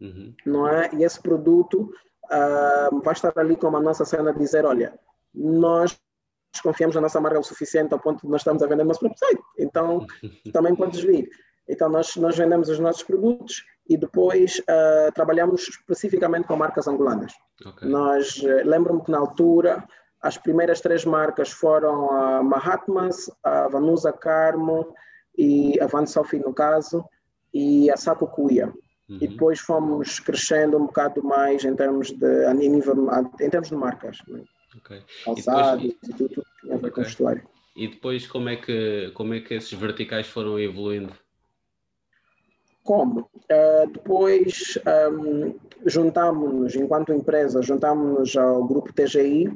uhum. 0.00 0.34
não 0.44 0.68
é? 0.68 0.90
E 0.94 1.04
esse 1.04 1.20
produto 1.20 1.90
uh, 2.26 3.00
vai 3.02 3.12
estar 3.12 3.32
ali 3.36 3.56
como 3.56 3.76
a 3.76 3.80
nossa 3.80 4.04
cena 4.04 4.32
de 4.32 4.38
dizer, 4.38 4.64
olha, 4.64 4.98
nós 5.34 5.98
confiamos 6.62 6.94
na 6.94 7.02
nossa 7.02 7.20
marca 7.20 7.38
o 7.38 7.44
suficiente 7.44 7.92
ao 7.92 8.00
ponto 8.00 8.22
de 8.22 8.28
nós 8.28 8.40
estamos 8.40 8.62
a 8.62 8.66
vender 8.66 8.84
nosso 8.84 9.00
próprio 9.00 9.18
site, 9.18 9.42
então 9.58 10.06
também 10.52 10.74
podes 10.74 11.00
vir. 11.00 11.28
Então 11.68 11.88
nós, 11.88 12.14
nós 12.16 12.36
vendemos 12.36 12.68
os 12.68 12.78
nossos 12.78 13.02
produtos 13.02 13.64
e 13.88 13.96
depois 13.96 14.58
uh, 14.60 15.12
trabalhamos 15.14 15.68
especificamente 15.68 16.46
com 16.46 16.56
marcas 16.56 16.86
angolanas. 16.86 17.32
Okay. 17.64 17.88
Nós, 17.88 18.36
uh, 18.42 18.64
lembro-me 18.64 19.02
que 19.02 19.10
na 19.10 19.18
altura 19.18 19.86
as 20.22 20.38
primeiras 20.38 20.80
três 20.80 21.04
marcas 21.04 21.50
foram 21.50 22.10
a 22.10 22.42
Mahatmas, 22.42 23.30
a 23.42 23.68
Vanusa 23.68 24.12
Carmo 24.12 24.94
e 25.36 25.78
a 25.80 25.86
Van 25.86 26.06
Sophie 26.06 26.40
no 26.40 26.52
caso, 26.52 27.04
e 27.52 27.90
a 27.90 27.96
Saco 27.96 28.26
Cuia. 28.26 28.72
Uhum. 29.08 29.18
E 29.20 29.28
depois 29.28 29.60
fomos 29.60 30.18
crescendo 30.18 30.76
um 30.76 30.86
bocado 30.86 31.22
mais 31.22 31.64
em 31.64 31.74
termos 31.74 32.10
de, 32.10 32.50
em, 32.50 32.68
nível, 32.70 33.08
em 33.40 33.50
termos 33.50 33.68
de 33.68 33.74
marcas. 33.74 34.18
Né? 34.26 34.42
Okay. 34.78 35.02
Calçados 35.24 35.84
e, 35.84 35.88
depois, 35.88 36.08
e 36.08 36.14
tudo, 36.14 36.28
tudo 36.34 36.72
a 36.72 36.76
ver 36.76 36.76
okay. 36.76 36.90
com 36.90 37.02
vestuário. 37.02 37.48
E 37.76 37.88
depois 37.88 38.26
como 38.26 38.48
é, 38.48 38.56
que, 38.56 39.10
como 39.14 39.34
é 39.34 39.40
que 39.40 39.54
esses 39.54 39.72
verticais 39.72 40.26
foram 40.26 40.58
evoluindo? 40.58 41.12
Como? 42.84 43.20
Uh, 43.20 43.90
depois 43.92 44.78
um, 45.10 45.54
juntámos-nos, 45.86 46.76
enquanto 46.76 47.12
empresa, 47.12 47.62
juntámos-nos 47.62 48.36
ao 48.36 48.64
grupo 48.64 48.92
TGI, 48.92 49.50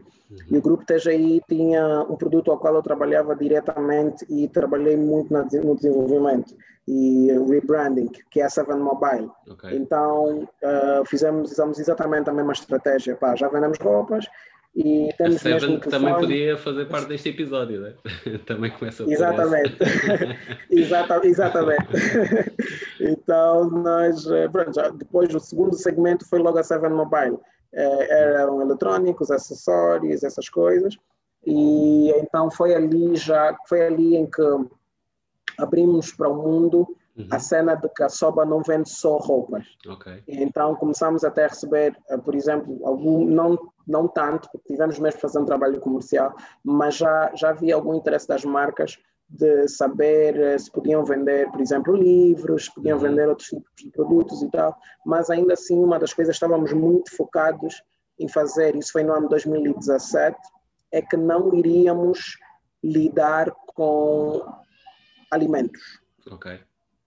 e 0.51 0.59
o 0.59 0.63
grupo 0.63 0.85
TGI 0.85 1.43
tinha 1.49 2.03
um 2.03 2.17
produto 2.17 2.51
ao 2.51 2.59
qual 2.59 2.75
eu 2.75 2.83
trabalhava 2.83 3.35
diretamente 3.35 4.27
e 4.29 4.49
trabalhei 4.49 4.97
muito 4.97 5.33
no 5.33 5.75
desenvolvimento 5.75 6.55
e 6.87 7.29
rebranding, 7.49 8.09
que 8.31 8.41
é 8.41 8.45
a 8.45 8.51
Seven 8.51 8.79
Mobile. 8.79 9.31
Okay. 9.49 9.77
Então, 9.77 10.49
uh, 10.63 11.05
fizemos, 11.07 11.51
fizemos 11.51 11.79
exatamente 11.79 12.31
a 12.31 12.33
mesma 12.33 12.53
estratégia. 12.53 13.15
Pá, 13.15 13.37
já 13.37 13.49
vendemos 13.49 13.79
roupas 13.79 14.27
e 14.75 15.09
a 15.21 15.31
Seven 15.33 15.71
mesmo 15.71 15.81
também 15.81 16.15
podia 16.15 16.57
fazer 16.57 16.87
parte 16.87 17.09
deste 17.09 17.31
episódio, 17.31 17.81
né? 17.81 17.95
também 18.47 18.71
começa 18.71 19.03
a 19.03 19.11
Exatamente. 19.11 19.77
Exata, 20.71 21.27
exatamente. 21.27 21.89
então, 23.01 23.71
nós, 23.71 24.27
eh, 24.31 24.49
pronto, 24.49 24.93
depois 24.93 25.35
o 25.35 25.41
segundo 25.41 25.75
segmento 25.75 26.29
foi 26.29 26.39
logo 26.39 26.59
a 26.59 26.63
Seven 26.63 26.91
Mobile 26.91 27.39
é, 27.73 28.41
eram 28.41 28.63
eletrônicos, 28.63 29.31
acessórios, 29.31 30.23
essas 30.23 30.49
coisas. 30.49 30.97
E 31.47 32.11
então 32.17 32.51
foi 32.51 32.75
ali 32.75 33.17
já, 33.17 33.57
foi 33.69 33.87
ali 33.87 34.17
em 34.17 34.27
que 34.27 34.43
abrimos 35.59 36.13
para 36.13 36.29
o 36.29 36.37
mundo 36.37 36.97
uhum. 37.19 37.29
a 37.31 37.39
cena 37.39 37.75
de 37.75 37.89
que 37.89 38.03
a 38.03 38.09
Soba 38.09 38.45
não 38.45 38.63
vende 38.63 38.89
só 38.89 39.17
roupas. 39.17 39.67
Okay. 39.87 40.23
Então 40.29 40.75
começamos 40.77 41.25
até 41.25 41.45
a 41.45 41.49
receber, 41.49 41.97
eh, 42.09 42.17
por 42.17 42.35
exemplo, 42.35 42.81
algum, 42.87 43.27
não, 43.27 43.59
não 43.87 44.07
tanto, 44.07 44.49
porque 44.51 44.73
tivemos 44.73 44.99
mesmo 44.99 45.21
fazendo 45.21 45.47
trabalho 45.47 45.81
comercial, 45.81 46.35
mas 46.65 46.97
já, 46.97 47.33
já 47.35 47.51
havia 47.51 47.75
algum 47.75 47.95
interesse 47.95 48.29
das 48.29 48.45
marcas 48.45 48.99
de 49.29 49.69
saber 49.69 50.39
eh, 50.39 50.59
se 50.59 50.71
podiam 50.71 51.05
vender, 51.05 51.51
por 51.51 51.61
exemplo, 51.61 51.97
livros, 51.97 52.67
se 52.67 52.75
podiam 52.75 52.97
uhum. 52.97 53.05
vender 53.05 53.29
outros 53.29 53.49
tipos 53.49 53.73
de 53.77 53.91
produtos 53.91 54.43
e 54.43 54.51
tal, 54.51 54.77
mas 55.05 55.29
ainda 55.29 55.55
assim 55.55 55.79
uma 55.79 55.99
das 55.99 56.15
coisas 56.15 56.37
estávamos 56.37 56.73
muito 56.73 57.15
focados 57.17 57.83
em 58.19 58.29
fazer, 58.29 58.75
isso 58.75 58.93
foi 58.93 59.05
no 59.05 59.13
ano 59.13 59.29
2017, 59.29 60.37
é 60.91 61.03
que 61.03 61.17
não 61.17 61.55
iríamos 61.55 62.37
lidar 62.83 63.51
com 63.75 64.43
alimentos. 65.31 66.01
Ok. 66.31 66.61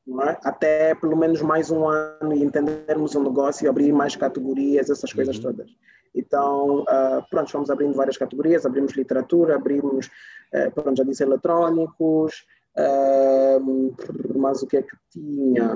É? 0.08 0.38
Até 0.43 0.96
pelo 0.96 1.15
menos 1.15 1.41
mais 1.41 1.70
um 1.70 1.88
ano 1.88 2.34
e 2.34 2.43
entendermos 2.43 3.13
o 3.15 3.24
negócio 3.24 3.65
e 3.65 3.70
abrir 3.70 3.91
mais 3.93 4.15
categorias, 4.15 4.89
essas 4.89 5.13
coisas 5.13 5.38
uhum. 5.38 5.43
todas. 5.43 5.70
Então, 6.13 6.81
uh, 6.81 7.24
pronto, 7.29 7.51
fomos 7.51 7.70
abrindo 7.70 7.93
várias 7.93 8.17
categorias, 8.17 8.65
abrimos 8.65 8.93
literatura, 8.93 9.55
abrimos, 9.55 10.08
uh, 10.08 10.72
pronto, 10.74 10.98
já 10.98 11.03
disse 11.03 11.24
eletrônicos, 11.24 12.46
uh, 12.77 14.38
mas 14.38 14.62
o 14.62 14.67
que 14.67 14.77
é 14.77 14.81
que 14.81 14.98
tinha? 15.12 15.75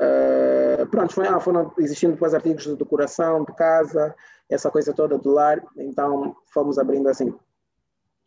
Uh, 0.00 0.86
pronto, 0.90 1.12
foi, 1.12 1.28
ah, 1.28 1.38
foram 1.38 1.72
existindo 1.78 2.14
depois 2.14 2.34
artigos 2.34 2.64
de 2.64 2.74
decoração 2.74 3.44
de 3.44 3.54
casa, 3.54 4.14
essa 4.48 4.70
coisa 4.70 4.92
toda 4.92 5.16
do 5.16 5.30
lar, 5.30 5.62
então 5.76 6.34
fomos 6.52 6.78
abrindo 6.78 7.08
assim. 7.08 7.32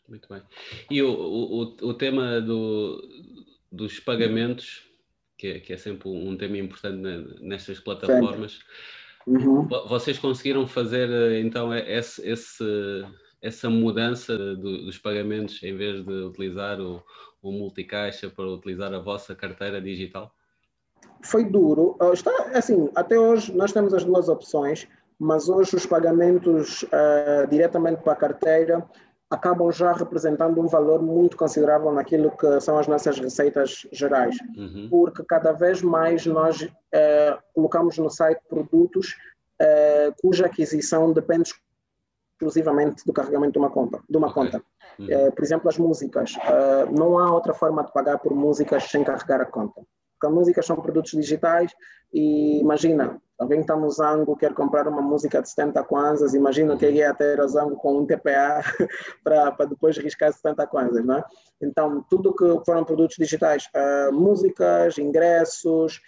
Muito 0.08 0.30
bem. 0.30 0.42
E 0.90 1.02
o, 1.02 1.10
o, 1.10 1.62
o 1.88 1.94
tema 1.94 2.40
do, 2.40 3.02
dos 3.72 4.00
pagamentos, 4.00 4.88
que 5.38 5.48
é, 5.48 5.60
que 5.60 5.74
é 5.74 5.78
sempre 5.78 6.10
um 6.10 6.36
tema 6.38 6.58
importante 6.58 7.02
nestas 7.42 7.80
plataformas, 7.80 8.60
Uhum. 9.28 9.68
Vocês 9.88 10.20
conseguiram 10.20 10.68
fazer 10.68 11.10
eh, 11.10 11.40
então 11.40 11.74
esse, 11.74 12.28
esse, 12.28 12.64
essa 13.42 13.70
mudança 13.70 14.38
do, 14.38 14.86
dos 14.86 15.00
pagamentos 15.00 15.62
em 15.64 15.76
vez 15.76 16.06
de 16.06 16.14
utilizar 16.14 16.80
o, 16.80 17.04
o 17.42 17.52
multicaixa 17.52 18.30
para 18.30 18.46
utilizar 18.46 18.94
a 18.94 19.00
vossa 19.00 19.34
carteira 19.34 19.82
digital? 19.82 20.32
Foi 21.24 21.44
duro. 21.44 21.98
Ah, 22.00 22.12
está, 22.14 22.32
assim, 22.54 22.90
até 22.96 23.18
hoje 23.20 23.52
nós 23.56 23.74
temos 23.74 23.96
as 23.96 24.04
duas 24.04 24.30
opções, 24.30 24.88
mas 25.18 25.50
hoje 25.50 25.76
os 25.76 25.88
pagamentos 25.88 26.84
uh, 26.84 27.48
diretamente 27.50 28.04
para 28.04 28.14
a 28.14 28.18
carteira 28.18 28.88
acabam 29.30 29.72
já 29.72 29.92
representando 29.92 30.62
um 30.62 30.68
valor 30.68 31.02
muito 31.02 31.36
considerável 31.36 31.92
naquilo 31.92 32.32
que 32.32 32.60
são 32.62 32.78
as 32.78 32.88
nossas 32.88 33.20
receitas 33.20 33.88
gerais, 33.92 34.38
uhum. 34.56 34.88
porque 34.90 35.24
cada 35.24 35.52
vez 35.52 35.82
mais 35.82 36.26
nós 36.26 36.68
eh, 36.92 37.38
colocamos 37.54 37.98
no 37.98 38.10
site 38.10 38.42
produtos 38.48 39.16
eh, 39.60 40.14
cuja 40.22 40.46
aquisição 40.46 41.12
depende 41.12 41.54
exclusivamente 42.34 43.04
do 43.06 43.14
carregamento 43.14 43.54
de 43.54 43.60
uma 43.60 43.72
conta. 43.72 44.00
De 44.08 44.18
uma 44.18 44.28
okay. 44.28 44.44
conta. 44.44 44.64
Uhum. 45.00 45.08
Eh, 45.10 45.32
por 45.32 45.44
exemplo, 45.44 45.70
as 45.70 45.78
músicas. 45.78 46.34
não 46.92 47.18
há 47.18 47.34
outra 47.34 47.54
forma 47.54 47.84
de 47.84 47.92
pagar 47.92 48.20
por 48.20 48.34
músicas 48.34 48.84
sem 48.84 49.04
carregar 49.04 49.42
a 49.42 49.46
conta. 49.46 49.82
Porque 50.14 50.28
as 50.28 50.34
músicas 50.34 50.66
são 50.66 50.76
produtos 50.78 51.12
digitais 51.12 51.72
e 52.16 52.62
imagina, 52.62 53.20
alguém 53.38 53.60
está 53.60 53.76
no 53.76 53.92
Zango, 53.92 54.38
quer 54.38 54.54
comprar 54.54 54.88
uma 54.88 55.02
música 55.02 55.42
de 55.42 55.50
70 55.50 55.84
kwanzas, 55.84 56.34
imagina 56.34 56.78
que 56.78 56.90
ia 56.90 57.14
ter 57.14 57.42
o 57.42 57.48
Zango 57.50 57.76
com 57.76 57.98
um 57.98 58.06
TPA 58.06 58.62
para 59.22 59.66
depois 59.68 59.98
riscar 59.98 60.32
70 60.32 60.66
kwanzas, 60.68 61.04
não 61.04 61.18
é? 61.18 61.24
Então, 61.62 62.06
tudo 62.10 62.34
que 62.34 62.66
foram 62.66 62.86
produtos 62.86 63.18
digitais, 63.18 63.68
uh, 63.76 64.14
músicas, 64.14 64.98
ingressos, 64.98 66.00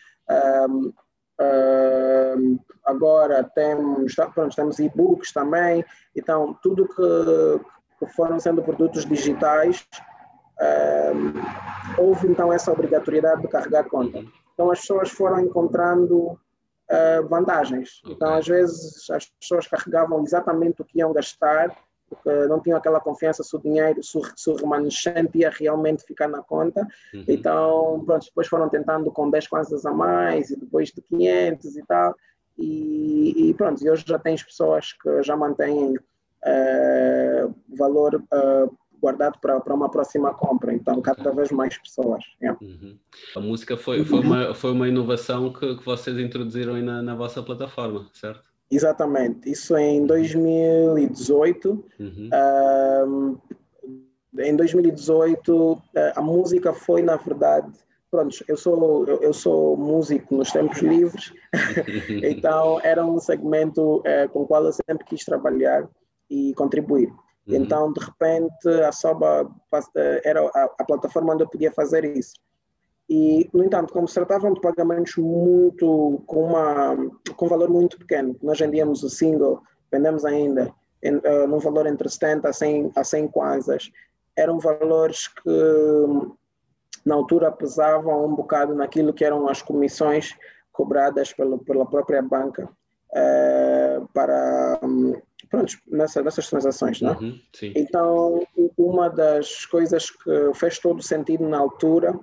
um, 0.70 0.94
uh, 1.42 2.60
agora 2.86 3.44
temos, 3.44 4.16
tá, 4.16 4.28
pronto, 4.28 4.56
temos 4.56 4.80
e-books 4.80 5.34
também, 5.34 5.84
então 6.16 6.58
tudo 6.64 6.88
que, 6.88 7.60
que 8.00 8.14
foram 8.14 8.40
sendo 8.40 8.64
produtos 8.64 9.06
digitais, 9.06 9.86
houve 11.98 12.28
então 12.28 12.52
essa 12.52 12.72
obrigatoriedade 12.72 13.42
de 13.42 13.48
carregar 13.50 13.84
conta. 13.90 14.24
Então 14.58 14.72
as 14.72 14.80
pessoas 14.80 15.12
foram 15.12 15.40
encontrando 15.40 16.32
uh, 16.32 17.28
vantagens. 17.30 18.02
Então, 18.08 18.34
às 18.34 18.48
vezes, 18.48 19.08
as 19.12 19.28
pessoas 19.40 19.68
carregavam 19.68 20.24
exatamente 20.24 20.82
o 20.82 20.86
que 20.86 20.98
iam 20.98 21.14
gastar 21.14 21.78
porque 22.10 22.48
não 22.48 22.60
tinham 22.62 22.78
aquela 22.78 23.00
confiança 23.00 23.44
se 23.44 23.56
o 23.56 23.60
dinheiro, 23.60 24.02
se 24.02 24.18
o, 24.50 24.56
remanescente 24.56 25.38
ia 25.38 25.50
realmente 25.50 26.04
ficar 26.04 26.28
na 26.28 26.42
conta. 26.42 26.88
Uhum. 27.14 27.26
Então, 27.28 28.04
pronto, 28.06 28.26
depois 28.26 28.48
foram 28.48 28.70
tentando 28.70 29.12
com 29.12 29.30
10 29.30 29.48
kwanzas 29.48 29.86
a 29.86 29.92
mais, 29.92 30.50
e 30.50 30.58
depois 30.58 30.90
de 30.90 31.02
500 31.02 31.76
e 31.76 31.86
tal. 31.86 32.16
E, 32.58 33.50
e 33.50 33.54
pronto, 33.54 33.84
e 33.84 33.90
hoje 33.90 34.06
já 34.08 34.18
tens 34.18 34.42
pessoas 34.42 34.94
que 34.94 35.22
já 35.22 35.36
mantêm 35.36 35.96
uh, 35.98 37.56
valor 37.78 38.16
uh, 38.16 38.78
guardado 39.02 39.38
para, 39.40 39.74
uma 39.74 39.90
próxima 39.90 40.34
compra. 40.34 40.74
Então, 40.74 41.02
cada 41.02 41.32
vez 41.32 41.52
mais 41.52 41.78
pessoas. 41.78 42.24
Yeah. 42.42 42.60
Uhum. 42.62 42.98
A 43.36 43.40
música 43.40 43.78
foi, 43.78 44.04
foi, 44.04 44.20
uma, 44.20 44.54
foi 44.54 44.72
uma 44.72 44.88
inovação 44.88 45.52
que, 45.52 45.76
que 45.76 45.86
vocês 45.86 46.18
introduziram 46.18 46.76
aí 46.76 46.82
na, 46.82 47.02
na 47.02 47.16
vossa 47.16 47.42
plataforma, 47.42 48.08
certo? 48.14 48.44
Exatamente. 48.70 49.50
Isso 49.50 49.78
em 49.78 50.06
2018. 50.06 51.86
Uhum. 52.00 52.30
Uh, 52.34 53.42
em 54.40 54.56
2018, 54.56 55.82
a 56.16 56.22
música 56.22 56.74
foi, 56.74 57.02
na 57.02 57.16
verdade, 57.16 57.72
pronto, 58.12 58.36
eu 58.48 58.58
sou, 58.58 59.06
eu 59.06 59.34
sou 59.34 59.76
músico 59.78 60.36
nos 60.36 60.52
tempos 60.52 60.80
livres, 60.80 61.34
então 62.24 62.80
era 62.84 63.06
um 63.06 63.20
segmento 63.20 64.02
é, 64.06 64.28
com 64.28 64.42
o 64.42 64.48
qual 64.48 64.64
eu 64.66 64.72
sempre 64.72 65.06
quis 65.06 65.26
trabalhar 65.26 65.88
e 66.30 66.54
contribuir. 66.54 67.12
Uhum. 67.48 67.56
Então, 67.56 67.94
de 67.94 68.04
repente, 68.04 68.68
a 68.86 68.92
Soba 68.92 69.50
eh, 69.96 70.22
era 70.26 70.42
a, 70.54 70.64
a, 70.80 70.84
plataforma 70.84 71.34
onde 71.34 71.44
eu 71.44 71.50
podia 71.50 71.72
fazer 71.72 72.04
isso. 72.04 72.34
E, 73.10 73.50
no 73.54 73.64
entanto, 73.64 73.94
como 73.94 74.08
se 74.08 74.16
tratavam 74.16 74.54
de 74.54 74.60
pagamentos 74.60 75.16
muito, 75.16 76.22
com, 76.26 76.44
uma, 76.44 76.96
com 77.36 77.46
um 77.46 77.50
valor 77.50 77.70
muito 77.70 77.98
pequeno, 77.98 78.36
nós 78.44 78.60
vendíamos 78.60 79.02
o 79.02 79.10
single, 79.10 79.62
vendemos 79.90 80.26
ainda 80.26 80.74
em, 81.02 81.16
uh, 81.16 81.48
num 81.48 81.60
valor 81.60 81.88
entre 81.88 82.10
70 82.10 82.50
a 82.50 82.54
100, 82.54 82.92
a 82.96 83.04
100 83.04 83.28
kwanzas, 83.30 83.92
eram 84.36 84.60
valores 84.60 85.30
que 85.30 85.50
na 87.06 87.16
altura 87.16 87.50
pesavam 87.50 88.26
um 88.26 88.36
bocado 88.36 88.76
naquilo 88.76 89.14
que 89.14 89.24
eram 89.24 89.48
as 89.48 89.62
comissões 89.62 90.36
cobradas 90.74 91.32
pela, 91.32 91.58
pela 91.58 91.86
própria 91.86 92.22
banca 92.22 92.66
uh, 92.66 94.08
para, 94.14 94.80
um, 94.84 95.14
pronto, 95.50 95.74
nessa, 95.88 96.22
nessas 96.22 96.50
transações, 96.50 97.02
não 97.02 97.14
é? 97.14 97.18
Uhum, 97.18 97.40
então, 97.76 98.48
uma 98.78 99.10
das 99.10 99.66
coisas 99.66 100.10
que 100.10 100.54
fez 100.54 100.80
todo 100.80 101.02
sentido 101.02 101.48
na 101.48 101.58
altura 101.58 102.18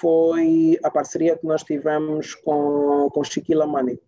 foi 0.00 0.78
a 0.82 0.90
parceria 0.90 1.36
que 1.36 1.46
nós 1.46 1.62
tivemos 1.62 2.34
com, 2.34 3.08
com 3.12 3.24
Chiquila 3.24 3.66
Money. 3.66 4.00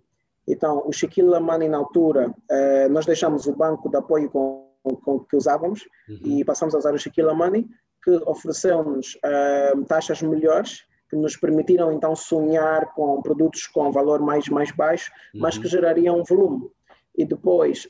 Então, 0.47 0.83
o 0.87 0.93
Chiquila 0.93 1.41
Money, 1.41 1.69
na 1.69 1.79
altura, 1.79 2.29
uh, 2.29 2.89
nós 2.91 3.07
deixamos 3.07 3.47
o 3.47 3.53
banco 3.55 3.89
de 3.89 3.97
apoio 3.97 4.29
com, 4.31 4.69
com 4.83 5.21
que 5.21 5.37
usávamos 5.37 5.87
uhum. 6.09 6.21
e 6.25 6.45
passamos 6.45 6.75
a 6.75 6.79
usar 6.79 6.95
o 6.95 6.99
Chiquila 6.99 7.35
Money, 7.35 7.67
que 8.03 8.11
ofereceu-nos 8.27 9.15
uh, 9.17 9.85
taxas 9.85 10.21
melhores, 10.21 10.85
que 11.09 11.17
nos 11.17 11.37
permitiram 11.37 11.93
então 11.93 12.15
sonhar 12.15 12.93
com 12.95 13.23
produtos 13.23 13.67
com 13.67 13.91
valor 13.91 14.21
mais, 14.21 14.49
mais 14.49 14.71
baixo, 14.73 15.11
uhum. 15.35 15.41
mas 15.41 15.57
que 15.57 15.69
gerariam 15.69 16.23
volume. 16.25 16.71
E 17.17 17.25
depois, 17.25 17.89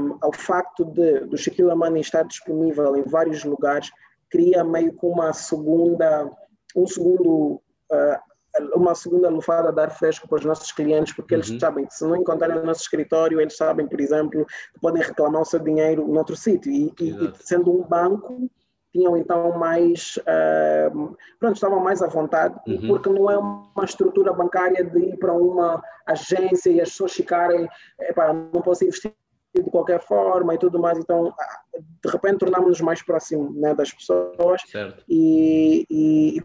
um, 0.00 0.16
ao 0.22 0.32
facto 0.32 0.84
de 0.84 1.20
do 1.20 1.36
Shaquille 1.36 1.74
Money 1.74 2.00
estar 2.00 2.22
disponível 2.22 2.96
em 2.96 3.02
vários 3.02 3.44
lugares, 3.44 3.90
cria 4.30 4.64
meio 4.64 4.92
que 4.92 5.06
uma 5.06 5.32
segunda, 5.32 6.30
um 6.74 6.86
segundo, 6.86 7.60
uh, 7.92 8.74
uma 8.74 8.94
segunda 8.94 9.28
lufada 9.28 9.70
de 9.70 9.80
ar 9.80 9.90
fresco 9.90 10.26
para 10.26 10.38
os 10.38 10.44
nossos 10.44 10.72
clientes, 10.72 11.14
porque 11.14 11.34
uhum. 11.34 11.40
eles 11.40 11.60
sabem 11.60 11.86
que 11.86 11.94
se 11.94 12.04
não 12.04 12.16
encontrarem 12.16 12.56
no 12.56 12.64
nosso 12.64 12.82
escritório, 12.82 13.40
eles 13.40 13.56
sabem, 13.56 13.86
por 13.86 14.00
exemplo, 14.00 14.46
que 14.46 14.80
podem 14.80 15.02
reclamar 15.02 15.42
o 15.42 15.44
seu 15.44 15.60
dinheiro 15.60 16.08
noutro 16.08 16.34
sítio. 16.34 16.72
E, 16.72 16.92
e, 17.00 17.32
sendo 17.40 17.70
um 17.70 17.82
banco, 17.82 18.50
tinham 18.94 19.16
então 19.16 19.58
mais, 19.58 20.16
uh, 20.18 21.16
pronto, 21.40 21.54
estavam 21.56 21.80
mais 21.80 22.00
à 22.00 22.06
vontade, 22.06 22.54
uhum. 22.68 22.86
porque 22.86 23.10
não 23.10 23.28
é 23.28 23.36
uma 23.36 23.84
estrutura 23.84 24.32
bancária 24.32 24.84
de 24.84 24.98
ir 25.00 25.16
para 25.18 25.32
uma 25.32 25.82
agência 26.06 26.70
e 26.70 26.80
as 26.80 26.90
pessoas 26.90 27.12
ficarem, 27.12 27.68
epá, 28.00 28.32
não 28.32 28.62
posso 28.62 28.84
investir 28.84 29.12
de 29.52 29.70
qualquer 29.70 30.00
forma 30.00 30.54
e 30.54 30.58
tudo 30.58 30.78
mais, 30.78 30.96
então 30.96 31.32
ah, 31.38 31.60
de 31.74 32.10
repente 32.10 32.38
tornámos-nos 32.38 32.80
mais 32.80 33.02
próximos 33.02 33.54
né, 33.56 33.74
das 33.74 33.92
pessoas 33.92 34.62
e, 35.08 35.86
e, 35.90 36.38
e 36.38 36.42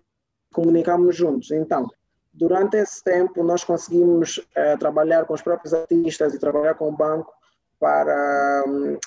comunicámos 0.51 1.15
juntos. 1.15 1.51
Então, 1.51 1.87
durante 2.33 2.77
esse 2.77 3.03
tempo 3.03 3.43
nós 3.43 3.63
conseguimos 3.63 4.37
uh, 4.37 4.77
trabalhar 4.79 5.25
com 5.25 5.33
os 5.35 5.41
próprios 5.41 5.73
artistas 5.73 6.33
e 6.33 6.39
trabalhar 6.39 6.73
com 6.75 6.89
o 6.89 6.95
banco 6.95 7.31
para 7.79 8.63
uh, 8.67 8.99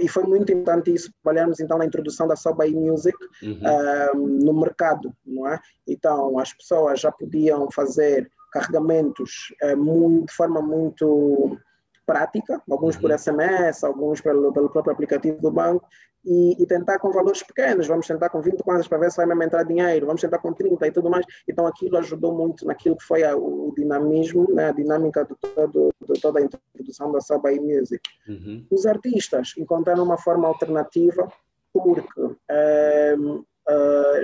e 0.00 0.08
foi 0.08 0.22
muito 0.24 0.52
importante 0.52 0.94
isso 0.94 1.10
trabalharmos 1.22 1.58
então 1.58 1.78
na 1.78 1.86
introdução 1.86 2.28
da 2.28 2.36
Sobay 2.36 2.72
Music 2.72 3.16
uhum. 3.42 3.60
uh, 3.60 4.16
no 4.16 4.52
mercado 4.54 5.12
não 5.26 5.48
é 5.48 5.58
então 5.86 6.38
as 6.38 6.52
pessoas 6.52 7.00
já 7.00 7.10
podiam 7.10 7.68
fazer 7.70 8.30
carregamentos 8.52 9.52
uh, 9.64 9.76
muito, 9.76 10.26
de 10.26 10.32
forma 10.32 10.62
muito 10.62 11.58
prática 12.06 12.62
alguns 12.70 12.94
uhum. 12.94 13.02
por 13.02 13.18
SMS 13.18 13.84
alguns 13.84 14.20
pelo, 14.20 14.52
pelo 14.52 14.70
próprio 14.70 14.92
aplicativo 14.92 15.40
do 15.40 15.50
banco 15.50 15.86
e, 16.26 16.60
e, 16.60 16.66
tentar 16.66 16.98
com 16.98 17.12
valores 17.12 17.40
pequenos, 17.44 17.86
vamos 17.86 18.04
tentar 18.04 18.28
com 18.28 18.42
20 18.42 18.60
kwanzas 18.64 18.88
para 18.88 18.98
ver 18.98 19.12
se 19.12 19.16
vai 19.16 19.26
mesmo 19.26 19.44
entrar 19.44 19.62
dinheiro, 19.62 20.06
vamos 20.06 20.20
tentar 20.20 20.38
com 20.38 20.52
30 20.52 20.84
e 20.84 20.90
tudo 20.90 21.08
mais. 21.08 21.24
Então 21.48 21.68
aquilo 21.68 21.96
ajudou 21.98 22.34
muito 22.34 22.66
naquilo 22.66 22.96
que 22.96 23.04
foi 23.04 23.22
a, 23.22 23.36
o 23.36 23.72
dinamismo, 23.76 24.44
né, 24.52 24.70
a 24.70 24.72
dinâmica 24.72 25.24
de, 25.24 25.36
todo, 25.36 25.94
de 26.04 26.20
toda 26.20 26.40
a 26.40 26.42
introdução 26.42 27.12
da 27.12 27.20
Sabai 27.20 27.60
Music. 27.60 28.00
Uhum. 28.28 28.66
Os 28.72 28.86
artistas 28.86 29.54
encontraram 29.56 30.02
uma 30.02 30.18
forma 30.18 30.48
alternativa 30.48 31.28
porque 31.72 32.20
uh, 32.20 33.44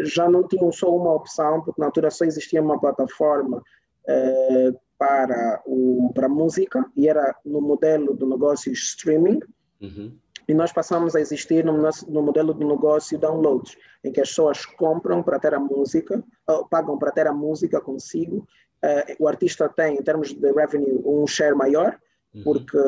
já 0.03 0.29
não 0.29 0.49
tinham 0.49 0.73
só 0.73 0.93
uma 0.93 1.15
opção, 1.15 1.61
porque 1.63 1.81
na 1.81 1.87
altura 1.87 2.11
só 2.11 2.25
existia 2.25 2.61
uma 2.61 2.81
plataforma 2.81 3.59
uh, 3.59 4.81
para, 5.03 5.61
o, 5.67 6.13
para 6.15 6.29
música 6.29 6.85
e 6.97 7.09
era 7.09 7.35
no 7.45 7.61
modelo 7.61 8.15
do 8.15 8.25
negócio 8.25 8.73
streaming. 8.73 9.41
Uhum 9.81 10.17
e 10.49 10.55
nós 10.55 10.73
passamos 10.73 11.15
a 11.15 11.21
existir 11.21 11.65
no, 11.65 11.79
no 12.09 12.23
modelo 12.23 12.53
de 12.53 12.65
negócio 12.65 13.19
downloads, 13.19 13.77
em 14.03 14.11
que 14.11 14.21
as 14.21 14.29
pessoas 14.29 14.67
compram 14.67 15.23
para 15.23 15.39
ter 15.39 15.55
a 15.55 15.61
música, 15.61 16.23
pagam 16.69 16.99
para 16.99 17.13
ter 17.13 17.27
a 17.27 17.33
música 17.33 17.81
consigo. 17.81 18.47
Uh, 18.85 19.15
o 19.21 19.29
artista 19.29 19.69
tem, 19.69 19.97
em 19.97 20.03
termos 20.03 20.33
de 20.35 20.53
revenue, 20.53 21.01
um 21.05 21.27
share 21.27 21.55
maior, 21.55 21.97
uhum. 22.35 22.43
porque 22.43 22.79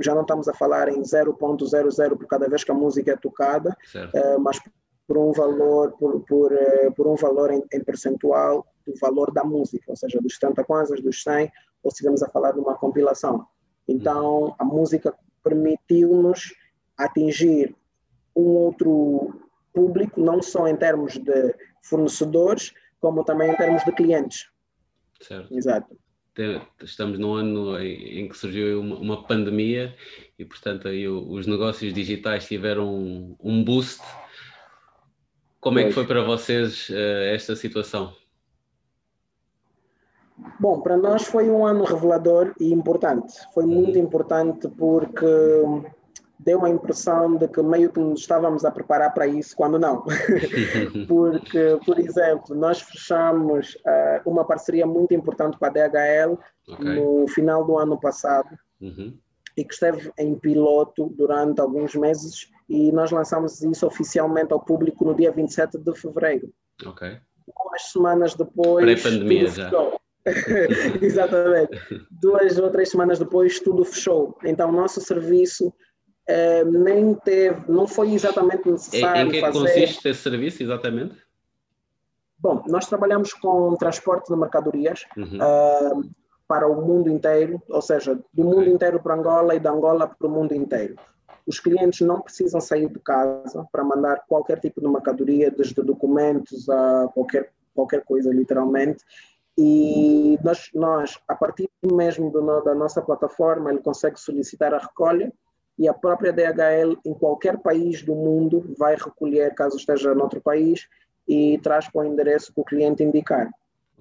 já 0.00 0.14
não 0.14 0.22
estamos 0.22 0.46
a 0.46 0.52
falar 0.52 0.88
em 0.88 1.00
0.00 1.00 2.16
por 2.18 2.26
cada 2.26 2.48
vez 2.48 2.62
que 2.62 2.70
a 2.70 2.74
música 2.74 3.12
é 3.12 3.16
tocada, 3.16 3.74
uh, 3.96 4.38
mas 4.38 4.60
por 5.06 5.16
um 5.16 5.32
valor, 5.32 5.92
por, 5.98 6.20
por, 6.20 6.52
uh, 6.52 6.92
por 6.94 7.08
um 7.08 7.16
valor 7.16 7.50
em, 7.50 7.64
em, 7.72 7.82
percentual 7.82 8.66
do 8.86 8.94
valor 9.00 9.32
da 9.32 9.44
música, 9.44 9.84
ou 9.88 9.96
seja, 9.96 10.20
dos 10.20 10.34
70 10.34 10.64
kwanzas, 10.64 11.00
dos 11.00 11.22
100, 11.22 11.50
ou 11.82 11.90
se 11.90 11.96
estivermos 11.96 12.22
a 12.22 12.28
falar 12.28 12.52
de 12.52 12.60
uma 12.60 12.76
compilação. 12.76 13.46
Então, 13.88 14.54
a 14.58 14.64
música 14.64 15.14
permitiu-nos 15.42 16.54
atingir 16.96 17.74
um 18.36 18.42
outro 18.42 19.40
público, 19.72 20.20
não 20.20 20.42
só 20.42 20.68
em 20.68 20.76
termos 20.76 21.18
de 21.18 21.54
fornecedores, 21.82 22.72
como 23.00 23.24
também 23.24 23.50
em 23.50 23.56
termos 23.56 23.84
de 23.84 23.92
clientes. 23.92 24.48
Certo. 25.20 25.54
Exato. 25.54 25.96
Estamos 26.82 27.18
num 27.18 27.34
ano 27.34 27.78
em 27.78 28.28
que 28.28 28.36
surgiu 28.36 28.80
uma, 28.80 28.96
uma 28.96 29.26
pandemia 29.26 29.94
e, 30.38 30.44
portanto, 30.44 30.88
aí 30.88 31.06
os 31.06 31.46
negócios 31.46 31.92
digitais 31.92 32.46
tiveram 32.46 33.36
um, 33.38 33.64
boost. 33.64 34.00
Como 35.60 35.78
é 35.78 35.84
que 35.84 35.92
foi 35.92 36.06
para 36.06 36.22
vocês 36.22 36.88
uh, 36.88 36.94
esta 37.34 37.54
situação? 37.54 38.14
Bom, 40.58 40.80
para 40.80 40.96
nós 40.96 41.24
foi 41.24 41.50
um 41.50 41.66
ano 41.66 41.84
revelador 41.84 42.52
e 42.60 42.72
importante. 42.72 43.34
Foi 43.52 43.64
muito 43.64 43.98
uhum. 43.98 44.04
importante 44.04 44.68
porque 44.68 45.26
deu 46.44 46.64
a 46.64 46.70
impressão 46.70 47.36
de 47.36 47.46
que 47.48 47.62
meio 47.62 47.90
que 47.90 48.00
nos 48.00 48.20
estávamos 48.20 48.64
a 48.64 48.70
preparar 48.70 49.12
para 49.12 49.26
isso, 49.26 49.54
quando 49.54 49.78
não. 49.78 50.04
Porque, 51.06 51.78
por 51.84 51.98
exemplo, 51.98 52.54
nós 52.54 52.80
fechamos 52.80 53.74
uh, 53.86 54.28
uma 54.28 54.44
parceria 54.44 54.86
muito 54.86 55.12
importante 55.12 55.58
com 55.58 55.66
a 55.66 55.68
DHL 55.68 56.38
okay. 56.68 56.94
no 56.94 57.28
final 57.28 57.64
do 57.64 57.78
ano 57.78 57.98
passado 58.00 58.48
uhum. 58.80 59.16
e 59.56 59.64
que 59.64 59.74
esteve 59.74 60.10
em 60.18 60.34
piloto 60.34 61.12
durante 61.16 61.60
alguns 61.60 61.94
meses 61.94 62.48
e 62.68 62.90
nós 62.92 63.10
lançamos 63.10 63.62
isso 63.62 63.86
oficialmente 63.86 64.52
ao 64.52 64.60
público 64.60 65.04
no 65.04 65.14
dia 65.14 65.32
27 65.32 65.76
de 65.76 65.94
fevereiro. 65.94 66.50
Ok. 66.86 67.18
Duas 67.46 67.82
semanas 67.92 68.34
depois. 68.34 68.84
Pré-pandemia 68.84 69.48
já. 69.48 69.70
Exatamente. 71.00 71.78
Duas 72.10 72.58
ou 72.58 72.70
três 72.70 72.90
semanas 72.90 73.18
depois, 73.18 73.60
tudo 73.60 73.84
fechou. 73.84 74.36
Então, 74.44 74.70
nosso 74.70 75.00
serviço 75.00 75.68
uh, 75.68 76.70
nem 76.70 77.14
teve, 77.14 77.70
não 77.70 77.86
foi 77.86 78.12
exatamente 78.12 78.70
necessário 78.70 79.22
em, 79.22 79.28
em 79.28 79.30
que 79.30 79.40
fazer... 79.40 79.58
consiste 79.58 80.08
esse 80.08 80.20
serviço, 80.20 80.62
exatamente? 80.62 81.16
Bom, 82.38 82.62
nós 82.66 82.86
trabalhamos 82.86 83.34
com 83.34 83.76
transporte 83.76 84.32
de 84.32 84.38
mercadorias 84.38 85.04
uhum. 85.16 85.36
uh, 85.36 86.10
para 86.48 86.66
o 86.66 86.84
mundo 86.84 87.10
inteiro, 87.10 87.62
ou 87.68 87.82
seja, 87.82 88.18
do 88.32 88.44
mundo 88.44 88.62
okay. 88.62 88.72
inteiro 88.72 89.00
para 89.00 89.14
Angola 89.14 89.54
e 89.54 89.60
da 89.60 89.70
Angola 89.70 90.08
para 90.08 90.26
o 90.26 90.30
mundo 90.30 90.54
inteiro. 90.54 90.96
os 91.46 91.60
clientes 91.60 92.00
não 92.00 92.20
precisam 92.20 92.60
sair 92.60 92.88
de 92.88 92.98
casa 93.00 93.66
para 93.70 93.84
mandar 93.84 94.24
qualquer 94.26 94.58
tipo 94.58 94.80
de 94.80 94.88
mercadoria, 94.88 95.50
desde 95.50 95.82
documentos 95.82 96.68
a 96.68 97.08
qualquer, 97.12 97.52
qualquer 97.74 98.04
coisa, 98.04 98.32
literalmente. 98.32 99.04
E 99.62 100.38
nós, 100.42 100.70
nós, 100.72 101.18
a 101.28 101.34
partir 101.34 101.68
mesmo 101.84 102.30
do, 102.30 102.40
da 102.62 102.74
nossa 102.74 103.02
plataforma, 103.02 103.70
ele 103.70 103.82
consegue 103.82 104.18
solicitar 104.18 104.72
a 104.72 104.78
recolha 104.78 105.30
e 105.78 105.86
a 105.86 105.92
própria 105.92 106.32
DHL, 106.32 106.98
em 107.04 107.12
qualquer 107.12 107.58
país 107.58 108.02
do 108.02 108.14
mundo, 108.14 108.74
vai 108.78 108.96
recolher, 108.96 109.54
caso 109.54 109.76
esteja 109.76 110.14
noutro 110.14 110.40
país, 110.40 110.88
e 111.28 111.58
traz 111.62 111.90
para 111.90 112.00
o 112.00 112.04
endereço 112.04 112.54
que 112.54 112.60
o 112.62 112.64
cliente 112.64 113.02
indicar. 113.02 113.50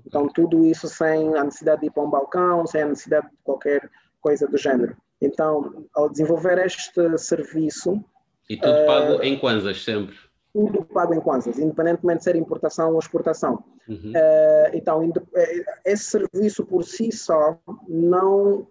Então, 0.06 0.30
tudo 0.30 0.66
isso 0.66 0.88
sem 0.88 1.36
a 1.36 1.44
necessidade 1.44 1.82
de 1.82 1.88
ir 1.88 1.92
para 1.92 2.04
um 2.04 2.10
balcão, 2.10 2.66
sem 2.66 2.84
a 2.84 2.88
necessidade 2.88 3.30
de 3.30 3.36
qualquer 3.44 3.90
coisa 4.22 4.48
do 4.48 4.58
género. 4.58 4.96
Então, 5.22 5.86
ao 5.94 6.10
desenvolver 6.10 6.58
este 6.60 6.90
serviço. 7.18 8.02
E 8.50 8.56
tudo 8.56 8.86
pago 8.86 9.18
uh, 9.18 9.24
em 9.24 9.38
Kwanzas, 9.38 9.84
sempre? 9.84 10.16
Tudo 10.54 10.84
pago 10.84 11.14
em 11.14 11.20
Kwanzas, 11.20 11.60
independentemente 11.60 12.20
de 12.20 12.24
ser 12.24 12.36
importação 12.36 12.94
ou 12.94 13.00
exportação. 13.00 13.64
Uhum. 13.88 14.14
Uh, 14.16 14.70
então, 14.74 15.14
eh, 15.36 15.66
esse 15.86 16.06
serviço 16.06 16.66
por 16.66 16.84
si 16.84 17.12
só 17.12 17.58
não 17.88 18.68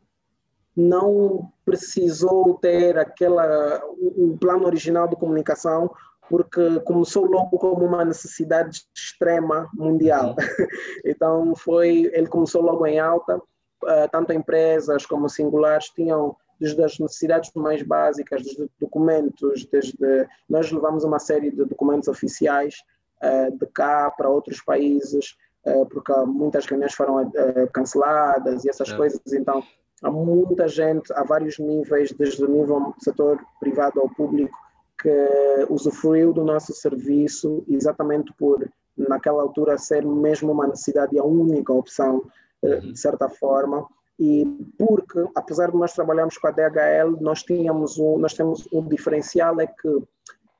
não 0.76 1.50
precisou 1.64 2.54
ter 2.54 2.96
aquela 2.96 3.82
o, 3.84 4.32
o 4.32 4.38
plano 4.38 4.64
original 4.64 5.08
de 5.08 5.16
comunicação 5.16 5.90
porque 6.28 6.80
começou 6.80 7.24
logo 7.24 7.58
como 7.58 7.84
uma 7.84 8.04
necessidade 8.04 8.82
extrema 8.94 9.68
mundial. 9.74 10.30
Uhum. 10.30 10.36
então 11.04 11.56
foi, 11.56 12.10
ele 12.12 12.26
começou 12.26 12.62
logo 12.62 12.86
em 12.86 12.98
alta, 13.00 13.36
uh, 13.38 14.08
tanto 14.12 14.32
empresas 14.32 15.06
como 15.06 15.28
singulares 15.28 15.88
tinham 15.90 16.36
desde 16.60 16.82
as 16.82 16.98
necessidades 16.98 17.50
mais 17.54 17.82
básicas, 17.82 18.42
desde 18.42 18.68
documentos, 18.80 19.66
desde 19.66 20.26
nós 20.48 20.70
levamos 20.70 21.04
uma 21.04 21.18
série 21.18 21.50
de 21.50 21.64
documentos 21.64 22.08
oficiais 22.08 22.74
uh, 23.22 23.56
de 23.56 23.66
cá 23.66 24.10
para 24.10 24.28
outros 24.28 24.62
países, 24.62 25.36
uh, 25.66 25.86
porque 25.86 26.12
muitas 26.26 26.66
reuniões 26.66 26.94
foram 26.94 27.30
canceladas 27.72 28.64
e 28.64 28.70
essas 28.70 28.90
é. 28.90 28.96
coisas, 28.96 29.32
então 29.32 29.62
há 30.02 30.10
muita 30.10 30.68
gente 30.68 31.12
a 31.12 31.22
vários 31.22 31.58
níveis, 31.58 32.12
desde 32.12 32.44
o 32.44 32.48
nível 32.48 32.92
do 32.96 33.02
setor 33.02 33.38
privado 33.60 34.00
ao 34.00 34.08
público, 34.08 34.56
que 35.00 35.66
usufruiu 35.70 36.32
do 36.32 36.44
nosso 36.44 36.72
serviço 36.74 37.64
exatamente 37.68 38.32
por, 38.36 38.68
naquela 38.96 39.42
altura, 39.42 39.78
ser 39.78 40.04
mesmo 40.04 40.52
uma 40.52 40.66
necessidade 40.66 41.14
e 41.14 41.18
a 41.18 41.24
única 41.24 41.72
opção, 41.72 42.24
uhum. 42.62 42.80
de 42.80 42.98
certa 42.98 43.28
forma. 43.28 43.86
E 44.18 44.44
porque, 44.76 45.24
apesar 45.34 45.70
de 45.70 45.76
nós 45.76 45.92
trabalharmos 45.92 46.36
com 46.38 46.48
a 46.48 46.50
DHL, 46.50 47.20
nós, 47.20 47.42
tínhamos 47.42 47.98
um, 47.98 48.18
nós 48.18 48.34
temos 48.34 48.68
um 48.72 48.86
diferencial, 48.88 49.60
é 49.60 49.66
que, 49.66 50.02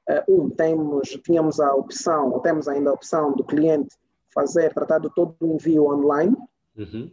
eh, 0.09 0.25
um, 0.29 0.49
temos, 0.49 1.09
tínhamos 1.25 1.59
a 1.59 1.75
opção, 1.75 2.31
ou 2.31 2.41
temos 2.41 2.69
ainda 2.69 2.91
a 2.91 2.93
opção 2.93 3.33
do 3.33 3.45
cliente 3.45 3.97
fazer, 4.33 4.73
tratar 4.73 5.01
de 5.01 5.13
todo 5.15 5.35
o 5.41 5.55
envio 5.55 5.87
online. 5.87 6.37
Uhum. 6.77 7.11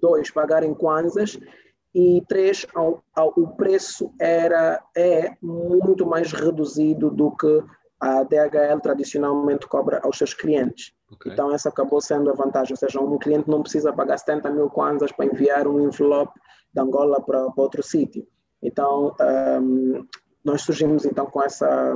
Dois, 0.00 0.30
pagar 0.30 0.64
em 0.64 0.74
kwanzas 0.74 1.38
e 1.94 2.22
três, 2.28 2.66
ao, 2.74 3.04
ao, 3.14 3.32
o 3.36 3.48
preço 3.54 4.12
era, 4.18 4.82
é 4.96 5.36
muito 5.40 6.04
mais 6.04 6.32
reduzido 6.32 7.08
do 7.08 7.30
que 7.30 7.62
a 8.00 8.24
DHL 8.24 8.80
tradicionalmente 8.82 9.68
cobra 9.68 10.00
aos 10.02 10.18
seus 10.18 10.34
clientes. 10.34 10.92
Okay. 11.14 11.32
Então, 11.32 11.52
essa 11.52 11.68
acabou 11.68 12.00
sendo 12.00 12.30
a 12.30 12.34
vantagem, 12.34 12.72
ou 12.72 12.76
seja, 12.76 13.00
um 13.00 13.18
cliente 13.18 13.48
não 13.48 13.62
precisa 13.62 13.92
pagar 13.92 14.18
70 14.18 14.50
mil 14.50 14.68
kwanzas 14.70 15.12
para 15.12 15.26
enviar 15.26 15.66
um 15.66 15.80
envelope 15.80 16.38
de 16.72 16.80
Angola 16.80 17.20
para, 17.20 17.50
para 17.50 17.62
outro 17.62 17.82
sítio. 17.82 18.26
Então, 18.62 19.14
um, 19.60 20.06
nós 20.44 20.62
surgimos 20.62 21.04
então 21.04 21.26
com 21.26 21.42
essa, 21.42 21.94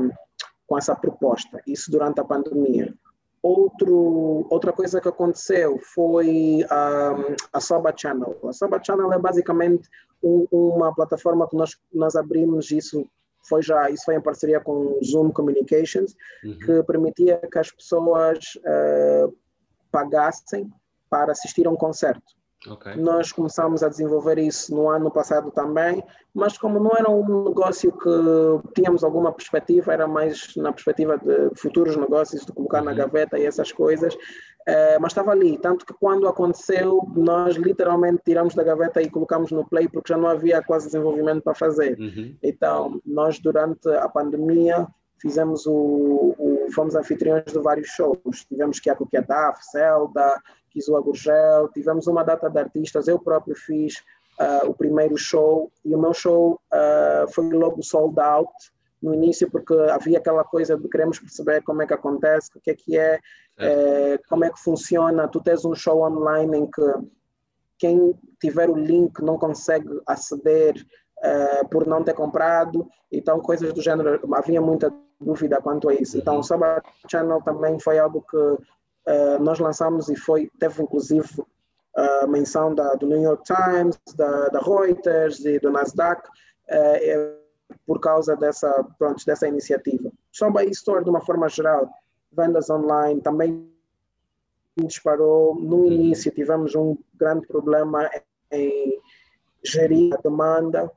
com 0.67 0.79
essa 0.79 0.95
proposta, 0.95 1.61
isso 1.67 1.91
durante 1.91 2.21
a 2.21 2.25
pandemia. 2.25 2.95
Outro, 3.43 4.47
outra 4.51 4.73
coisa 4.73 5.01
que 5.01 5.09
aconteceu 5.09 5.79
foi 5.95 6.65
um, 6.65 7.37
a 7.53 7.61
Soba 7.61 7.95
Channel. 7.97 8.37
A 8.45 8.53
Soba 8.53 8.83
Channel 8.83 9.13
é 9.13 9.19
basicamente 9.19 9.89
um, 10.23 10.47
uma 10.51 10.95
plataforma 10.95 11.49
que 11.49 11.57
nós, 11.57 11.77
nós 11.93 12.17
abrimos, 12.17 12.71
isso 12.71 13.09
foi 13.49 13.63
já, 13.63 13.91
isso 13.91 14.05
foi 14.05 14.17
em 14.17 14.21
parceria 14.21 14.61
com 14.61 14.73
o 14.73 15.01
Zoom 15.05 15.31
Communications, 15.31 16.15
uhum. 16.45 16.59
que 16.59 16.83
permitia 16.85 17.41
que 17.51 17.59
as 17.59 17.71
pessoas 17.71 18.39
uh, 18.57 19.37
pagassem 19.91 20.71
para 21.11 21.33
assistir 21.33 21.67
a 21.67 21.71
um 21.71 21.77
concerto. 21.77 22.38
Okay. 22.67 22.97
Nós 22.97 23.31
começamos 23.31 23.83
a 23.85 23.89
desenvolver 23.89 24.37
isso 24.37 24.75
no 24.75 24.89
ano 24.89 25.11
passado 25.13 25.51
também, 25.53 26.03
mas 26.35 26.59
como 26.59 26.81
não 26.81 26.91
era 26.97 27.09
um 27.09 27.45
negócio 27.45 27.93
que 27.93 28.73
tínhamos 28.75 29.05
alguma 29.05 29.33
perspectiva, 29.33 29.93
era 29.93 30.09
mais 30.09 30.55
na 30.57 30.73
perspectiva 30.73 31.17
de 31.19 31.51
futuros 31.55 31.97
negócios, 31.97 32.45
de 32.45 32.53
colocar 32.53 32.81
uhum. 32.81 32.87
na 32.87 32.95
gaveta 32.95 33.39
e 33.39 33.47
essas 33.47 33.71
coisas, 33.71 34.17
eh, 34.67 34.99
mas 34.99 35.13
estava 35.13 35.31
ali. 35.31 35.57
Tanto 35.57 35.87
que 35.87 35.95
quando 35.95 36.27
aconteceu, 36.27 37.01
nós 37.15 37.55
literalmente 37.55 38.23
tiramos 38.25 38.55
da 38.55 38.65
gaveta 38.65 39.01
e 39.01 39.09
colocamos 39.09 39.53
no 39.53 39.65
play, 39.65 39.89
porque 39.89 40.13
já 40.13 40.19
não 40.19 40.29
havia 40.29 40.61
quase 40.61 40.87
desenvolvimento 40.87 41.43
para 41.43 41.55
fazer. 41.55 41.97
Uhum. 41.99 42.37
Então, 42.43 43.01
nós 43.07 43.39
durante 43.39 43.89
a 43.89 44.09
pandemia 44.09 44.89
fizemos 45.21 45.67
o, 45.67 46.35
o 46.39 46.67
fomos 46.73 46.95
anfitriões 46.95 47.45
de 47.47 47.59
vários 47.59 47.89
shows. 47.89 48.45
Tivemos 48.49 48.81
que 48.81 48.91
a 48.91 48.97
Daf, 49.21 49.59
Zelda, 50.81 51.01
Kizua 51.01 51.01
Gurgel, 51.01 51.69
tivemos 51.69 52.07
uma 52.07 52.23
data 52.23 52.49
de 52.49 52.59
artistas, 52.59 53.09
eu 53.09 53.19
próprio 53.19 53.55
fiz 53.55 53.97
uh, 54.41 54.69
o 54.69 54.75
primeiro 54.75 55.17
show 55.17 55.71
e 55.85 55.95
o 55.95 55.99
meu 55.99 56.15
show 56.15 56.61
uh, 56.73 57.31
foi 57.33 57.51
logo 57.51 57.83
sold 57.83 58.19
out 58.21 58.53
no 59.03 59.15
início 59.15 59.51
porque 59.51 59.75
havia 59.91 60.19
aquela 60.19 60.45
coisa 60.45 60.77
de 60.77 60.89
queremos 60.89 61.19
perceber 61.19 61.63
como 61.63 61.83
é 61.83 61.87
que 61.87 61.95
acontece, 61.95 62.51
o 62.57 62.61
que 62.61 62.71
é 62.71 62.75
que 62.75 62.99
é, 62.99 63.21
é, 63.57 64.19
como 64.29 64.45
é 64.45 64.51
que 64.51 64.59
funciona. 64.59 65.29
Tu 65.29 65.41
tens 65.41 65.65
um 65.65 65.75
show 65.75 66.03
online 66.03 66.59
em 66.59 66.67
que 66.67 66.95
quem 67.79 68.13
tiver 68.41 68.69
o 68.69 68.75
link 68.75 69.21
não 69.23 69.39
consegue 69.39 69.89
aceder 70.05 70.75
uh, 71.19 71.69
por 71.69 71.87
não 71.87 72.03
ter 72.03 72.15
comprado, 72.15 72.89
então 73.13 73.39
coisas 73.41 73.73
do 73.73 73.81
gênero, 73.81 74.21
havia 74.35 74.61
muita 74.61 74.93
dúvida 75.21 75.61
quanto 75.61 75.89
a 75.89 75.95
isso. 75.95 76.19
Então 76.19 76.39
o 76.39 76.43
Sabbath 76.43 76.85
Channel 77.09 77.41
também 77.43 77.79
foi 77.79 78.01
algo 78.01 78.25
que 78.29 78.59
uh, 79.07 79.43
nós 79.43 79.59
lançamos 79.59 80.09
e 80.09 80.17
foi, 80.17 80.51
teve 80.59 80.83
inclusive 80.83 81.29
a 81.97 82.25
uh, 82.25 82.29
menção 82.29 82.75
da, 82.75 82.95
do 82.95 83.07
New 83.07 83.21
York 83.21 83.43
Times, 83.45 83.99
da, 84.17 84.49
da 84.49 84.61
Reuters 84.61 85.45
e 85.45 85.59
do 85.59 85.71
Nasdaq, 85.71 86.23
uh, 86.29 87.39
por 87.87 88.01
causa 88.01 88.37
dessa, 88.37 88.73
pronto, 88.99 89.25
dessa 89.27 89.47
iniciativa. 89.47 90.11
Sobre 90.33 90.63
a 90.63 90.65
Store, 90.67 91.05
de 91.05 91.11
uma 91.11 91.21
forma 91.21 91.49
geral, 91.49 91.89
vendas 92.33 92.71
online 92.71 93.21
também 93.21 93.69
disparou. 94.77 95.55
No 95.57 95.79
uhum. 95.79 95.93
início 95.93 96.31
tivemos 96.33 96.75
um 96.75 96.97
grande 97.15 97.47
problema 97.47 98.09
em 98.51 99.01
gerir 99.65 100.15
a 100.15 100.19
demanda. 100.19 100.91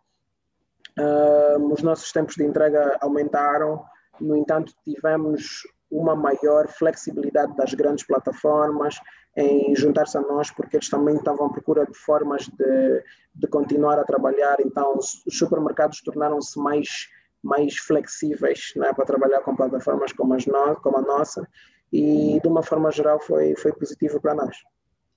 Uh, 0.99 1.73
os 1.73 1.81
nossos 1.81 2.11
tempos 2.11 2.35
de 2.35 2.43
entrega 2.43 2.97
aumentaram, 3.01 3.83
no 4.19 4.35
entanto, 4.35 4.73
tivemos 4.83 5.63
uma 5.91 6.15
maior 6.15 6.67
flexibilidade 6.69 7.55
das 7.55 7.73
grandes 7.73 8.05
plataformas 8.05 8.95
em 9.35 9.75
juntar-se 9.75 10.17
a 10.17 10.21
nós, 10.21 10.51
porque 10.51 10.77
eles 10.77 10.89
também 10.89 11.15
estavam 11.15 11.47
à 11.47 11.49
procura 11.49 11.85
de 11.85 11.93
formas 11.93 12.47
de, 12.47 13.03
de 13.35 13.47
continuar 13.47 13.99
a 13.99 14.03
trabalhar. 14.03 14.57
Então, 14.59 14.97
os 14.97 15.23
supermercados 15.29 16.01
tornaram-se 16.01 16.57
mais, 16.59 17.07
mais 17.43 17.77
flexíveis 17.77 18.73
né, 18.75 18.93
para 18.93 19.05
trabalhar 19.05 19.41
com 19.41 19.55
plataformas 19.55 20.11
como, 20.13 20.33
as 20.33 20.45
no, 20.45 20.75
como 20.77 20.97
a 20.97 21.01
nossa, 21.01 21.47
e 21.91 22.39
de 22.41 22.47
uma 22.47 22.63
forma 22.63 22.91
geral 22.91 23.19
foi, 23.19 23.55
foi 23.55 23.73
positivo 23.73 24.19
para 24.19 24.33
nós. 24.33 24.55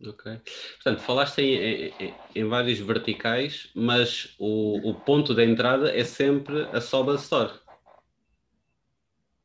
Ok. 0.04 0.40
Portanto, 0.74 1.00
falaste 1.02 1.38
em, 1.40 1.92
em, 1.98 2.14
em 2.34 2.48
vários 2.48 2.78
verticais, 2.80 3.70
mas 3.74 4.34
o, 4.38 4.90
o 4.90 4.94
ponto 4.94 5.34
de 5.34 5.44
entrada 5.44 5.96
é 5.96 6.04
sempre 6.04 6.64
a 6.72 6.80
Soba 6.80 7.14
Store. 7.14 7.52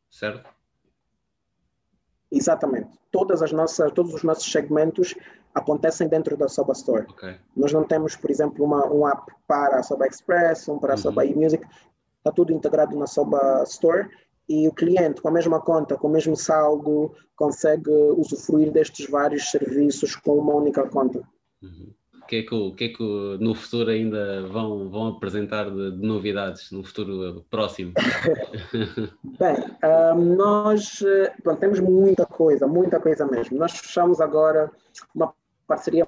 Certo? 0.09 0.58
Exatamente. 2.31 2.89
Todas 3.11 3.41
as 3.41 3.51
nossas, 3.51 3.91
todos 3.91 4.13
os 4.13 4.23
nossos 4.23 4.51
segmentos 4.51 5.15
acontecem 5.53 6.07
dentro 6.07 6.37
da 6.37 6.47
Soba 6.47 6.73
Store. 6.73 7.05
Okay. 7.09 7.37
Nós 7.55 7.73
não 7.73 7.83
temos, 7.83 8.15
por 8.15 8.29
exemplo, 8.29 8.63
uma, 8.63 8.85
um 8.87 9.07
app 9.07 9.31
para 9.47 9.79
a 9.79 9.83
Soba 9.83 10.07
Express, 10.07 10.67
um 10.67 10.77
para 10.77 10.93
a 10.93 10.95
uhum. 10.95 11.01
Soba 11.01 11.25
eMusic. 11.25 11.65
Está 12.17 12.31
tudo 12.31 12.53
integrado 12.53 12.97
na 12.97 13.07
Soba 13.07 13.63
Store 13.63 14.07
e 14.47 14.67
o 14.67 14.73
cliente, 14.73 15.21
com 15.21 15.27
a 15.27 15.31
mesma 15.31 15.59
conta, 15.59 15.97
com 15.97 16.07
o 16.07 16.11
mesmo 16.11 16.35
saldo, 16.35 17.13
consegue 17.35 17.91
usufruir 18.17 18.71
destes 18.71 19.09
vários 19.09 19.49
serviços 19.49 20.15
com 20.15 20.37
uma 20.37 20.53
única 20.53 20.87
conta. 20.87 21.19
Uhum 21.61 21.93
que 22.29 22.35
é 22.35 22.43
que, 22.43 22.53
o 22.53 22.71
que, 22.71 22.83
é 22.83 22.89
que 22.89 23.03
no 23.39 23.55
futuro 23.55 23.89
ainda 23.89 24.43
vão, 24.43 24.87
vão 24.87 25.07
apresentar 25.07 25.67
de, 25.67 25.91
de 25.93 26.07
novidades, 26.07 26.69
no 26.71 26.83
futuro 26.83 27.43
próximo? 27.49 27.91
Bem, 29.39 29.55
um, 30.15 30.35
nós 30.35 30.99
bom, 31.43 31.55
temos 31.55 31.79
muita 31.79 32.27
coisa, 32.27 32.67
muita 32.67 32.99
coisa 32.99 33.25
mesmo. 33.25 33.57
Nós 33.57 33.71
fechamos 33.71 34.21
agora 34.21 34.69
uma 35.15 35.33
parceria 35.65 36.07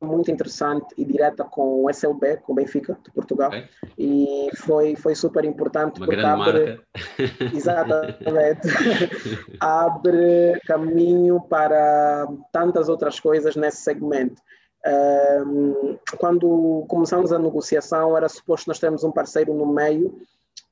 muito 0.00 0.30
interessante 0.30 0.86
e 0.96 1.04
direta 1.04 1.42
com 1.42 1.82
o 1.82 1.90
SLB, 1.90 2.36
com 2.36 2.52
o 2.52 2.54
Benfica, 2.54 2.96
de 3.02 3.10
Portugal, 3.10 3.48
okay. 3.48 3.64
e 3.98 4.48
foi, 4.58 4.94
foi 4.94 5.16
super 5.16 5.44
importante 5.44 5.98
Uma 5.98 6.06
porque 6.06 6.20
abre, 6.20 6.80
exatamente, 7.52 8.68
abre 9.58 10.60
caminho 10.64 11.40
para 11.40 12.28
tantas 12.52 12.88
outras 12.88 13.18
coisas 13.18 13.56
nesse 13.56 13.78
segmento. 13.78 14.40
Um, 14.84 15.98
quando 16.18 16.84
começamos 16.88 17.32
a 17.32 17.38
negociação, 17.38 18.16
era 18.16 18.28
suposto 18.28 18.68
nós 18.68 18.78
termos 18.78 19.02
um 19.04 19.10
parceiro 19.10 19.52
no 19.52 19.66
meio, 19.66 20.08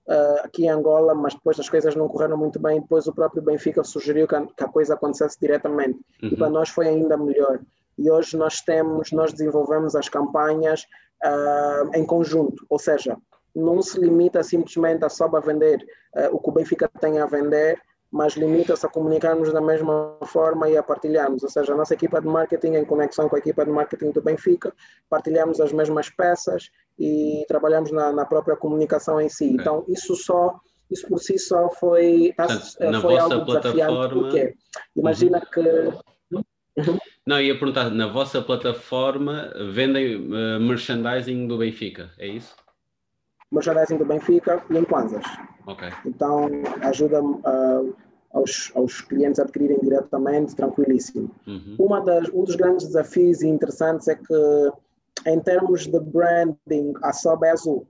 uh, 0.09 0.45
aqui 0.45 0.67
em 0.67 0.71
Angola, 0.71 1.14
mas 1.14 1.35
depois 1.35 1.59
as 1.59 1.69
coisas 1.69 1.95
não 1.97 2.09
correram 2.09 2.37
muito 2.37 2.61
bem. 2.61 2.81
Depois 2.81 3.07
o 3.07 3.14
próprio 3.14 3.43
Benfica 3.43 3.83
sugeriu 3.83 4.29
que 4.29 4.35
a, 4.35 4.47
que 4.47 4.64
a 4.64 4.69
coisa 4.69 4.95
acontecesse 4.95 5.38
diretamente. 5.40 5.99
Uhum. 6.23 6.29
E 6.31 6.37
para 6.37 6.51
nós 6.51 6.69
foi 6.69 6.88
ainda 6.88 7.17
melhor 7.17 7.61
e 7.99 8.11
hoje 8.11 8.37
nós 8.37 8.61
temos, 8.61 9.12
nós 9.12 9.33
desenvolvemos 9.33 9.95
as 9.95 10.09
campanhas 10.09 10.87
uh, 11.25 11.95
em 11.95 12.05
conjunto, 12.05 12.64
ou 12.69 12.79
seja, 12.79 13.17
não 13.55 13.81
se 13.83 13.99
limita 13.99 14.43
simplesmente 14.43 15.05
a 15.05 15.09
só 15.09 15.27
a 15.27 15.40
vender 15.40 15.85
uh, 16.17 16.35
o 16.35 16.38
que 16.38 16.49
o 16.49 16.53
Benfica 16.53 16.90
tem 17.01 17.19
a 17.21 17.27
vender, 17.27 17.81
mas 18.14 18.35
limita-se 18.35 18.87
a 18.87 18.88
comunicarmos 18.88 19.53
da 19.53 19.61
mesma 19.61 20.16
forma 20.27 20.70
e 20.70 20.77
a 20.77 20.85
partilharmos, 20.85 21.42
ou 21.42 21.50
seja, 21.50 21.72
a 21.72 21.77
nossa 21.77 21.94
equipa 21.94 22.20
de 22.20 22.29
marketing 22.29 22.74
em 22.74 22.85
conexão 22.85 23.29
com 23.29 23.35
a 23.35 23.40
equipa 23.40 23.64
de 23.64 23.72
marketing 23.72 24.12
do 24.12 24.22
Benfica, 24.22 24.72
partilhamos 25.11 25.61
as 25.61 25.72
mesmas 25.72 26.09
peças 26.11 26.70
e 26.96 27.44
trabalhamos 27.48 27.90
na, 27.90 28.12
na 28.12 28.24
própria 28.24 28.55
comunicação 28.55 29.20
em 29.20 29.29
si. 29.29 29.46
Okay. 29.46 29.57
Então, 29.59 29.85
isso 29.88 30.14
só 30.14 30.55
isso 30.88 31.09
por 31.09 31.18
si 31.18 31.37
só 31.38 31.68
foi, 31.70 32.33
Portanto, 32.37 33.00
foi 33.00 33.18
algo 33.18 33.44
desafiante, 33.46 34.14
porque 34.14 34.55
imagina 34.94 35.38
uhum. 35.38 35.50
que 35.53 36.14
Uhum. 36.77 36.98
Não, 37.24 37.40
ia 37.40 37.57
perguntar, 37.57 37.88
na 37.90 38.09
vossa 38.09 38.42
plataforma 38.42 39.53
vendem 39.72 40.16
uh, 40.16 40.59
merchandising 40.61 41.46
do 41.46 41.57
Benfica, 41.57 42.11
é 42.18 42.27
isso? 42.27 42.53
Merchandising 43.55 43.97
do 43.97 44.05
Benfica 44.05 44.62
e 44.71 44.77
em 44.77 44.85
Kwanzas. 44.85 45.25
Ok. 45.67 45.88
Então 46.05 46.49
ajuda 46.83 47.23
uh, 47.23 47.95
aos, 48.35 48.73
aos 48.75 49.01
clientes 49.01 49.38
a 49.38 49.45
adquirirem 49.45 49.79
diretamente, 49.81 50.57
tranquilíssimo. 50.57 51.31
Uhum. 51.47 51.77
Uma 51.79 52.01
das, 52.01 52.29
um 52.31 52.43
dos 52.43 52.57
grandes 52.57 52.87
desafios 52.87 53.43
e 53.43 53.49
interessantes 53.49 54.09
é 54.09 54.17
que, 54.17 54.73
em 55.27 55.40
termos 55.40 55.87
de 55.87 56.01
branding, 56.01 56.93
a 57.03 57.12
sob 57.12 57.47
é 57.47 57.53
azul. 57.53 57.87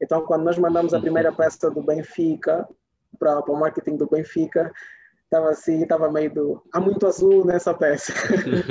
Então, 0.00 0.24
quando 0.24 0.44
nós 0.44 0.58
mandamos 0.58 0.94
a 0.94 1.00
primeira 1.00 1.30
peça 1.36 1.70
do 1.70 1.82
Benfica 1.82 2.66
para, 3.18 3.42
para 3.42 3.52
o 3.52 3.60
marketing 3.60 3.96
do 3.96 4.08
Benfica, 4.08 4.72
estava 5.24 5.50
assim, 5.50 5.82
estava 5.82 6.10
meio 6.10 6.32
do. 6.32 6.62
Há 6.72 6.80
muito 6.80 7.06
azul 7.06 7.44
nessa 7.44 7.74
peça. 7.74 8.12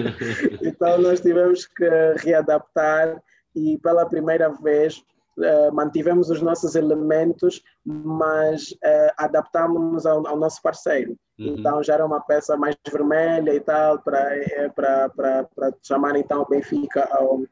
então 0.63 0.97
nós 0.99 1.21
tivemos 1.21 1.67
que 1.67 1.87
readaptar 2.17 3.21
e 3.55 3.77
pela 3.77 4.05
primeira 4.05 4.49
vez 4.49 5.03
uh, 5.37 5.73
mantivemos 5.73 6.29
os 6.29 6.41
nossos 6.41 6.75
elementos, 6.75 7.61
mas 7.85 8.71
uh, 8.71 9.13
adaptámos-nos 9.17 10.05
ao, 10.05 10.25
ao, 10.27 10.37
nosso 10.37 10.61
parceiro. 10.61 11.17
Uhum. 11.39 11.55
Então 11.57 11.83
já 11.83 11.95
era 11.95 12.05
uma 12.05 12.21
peça 12.21 12.57
mais 12.57 12.75
vermelha 12.89 13.53
e 13.53 13.59
tal, 13.59 13.99
para 13.99 14.35
eh, 14.35 14.71
chamar 15.83 16.15
então 16.15 16.41
o 16.41 16.49
Benfica 16.49 17.07
ao, 17.11 17.43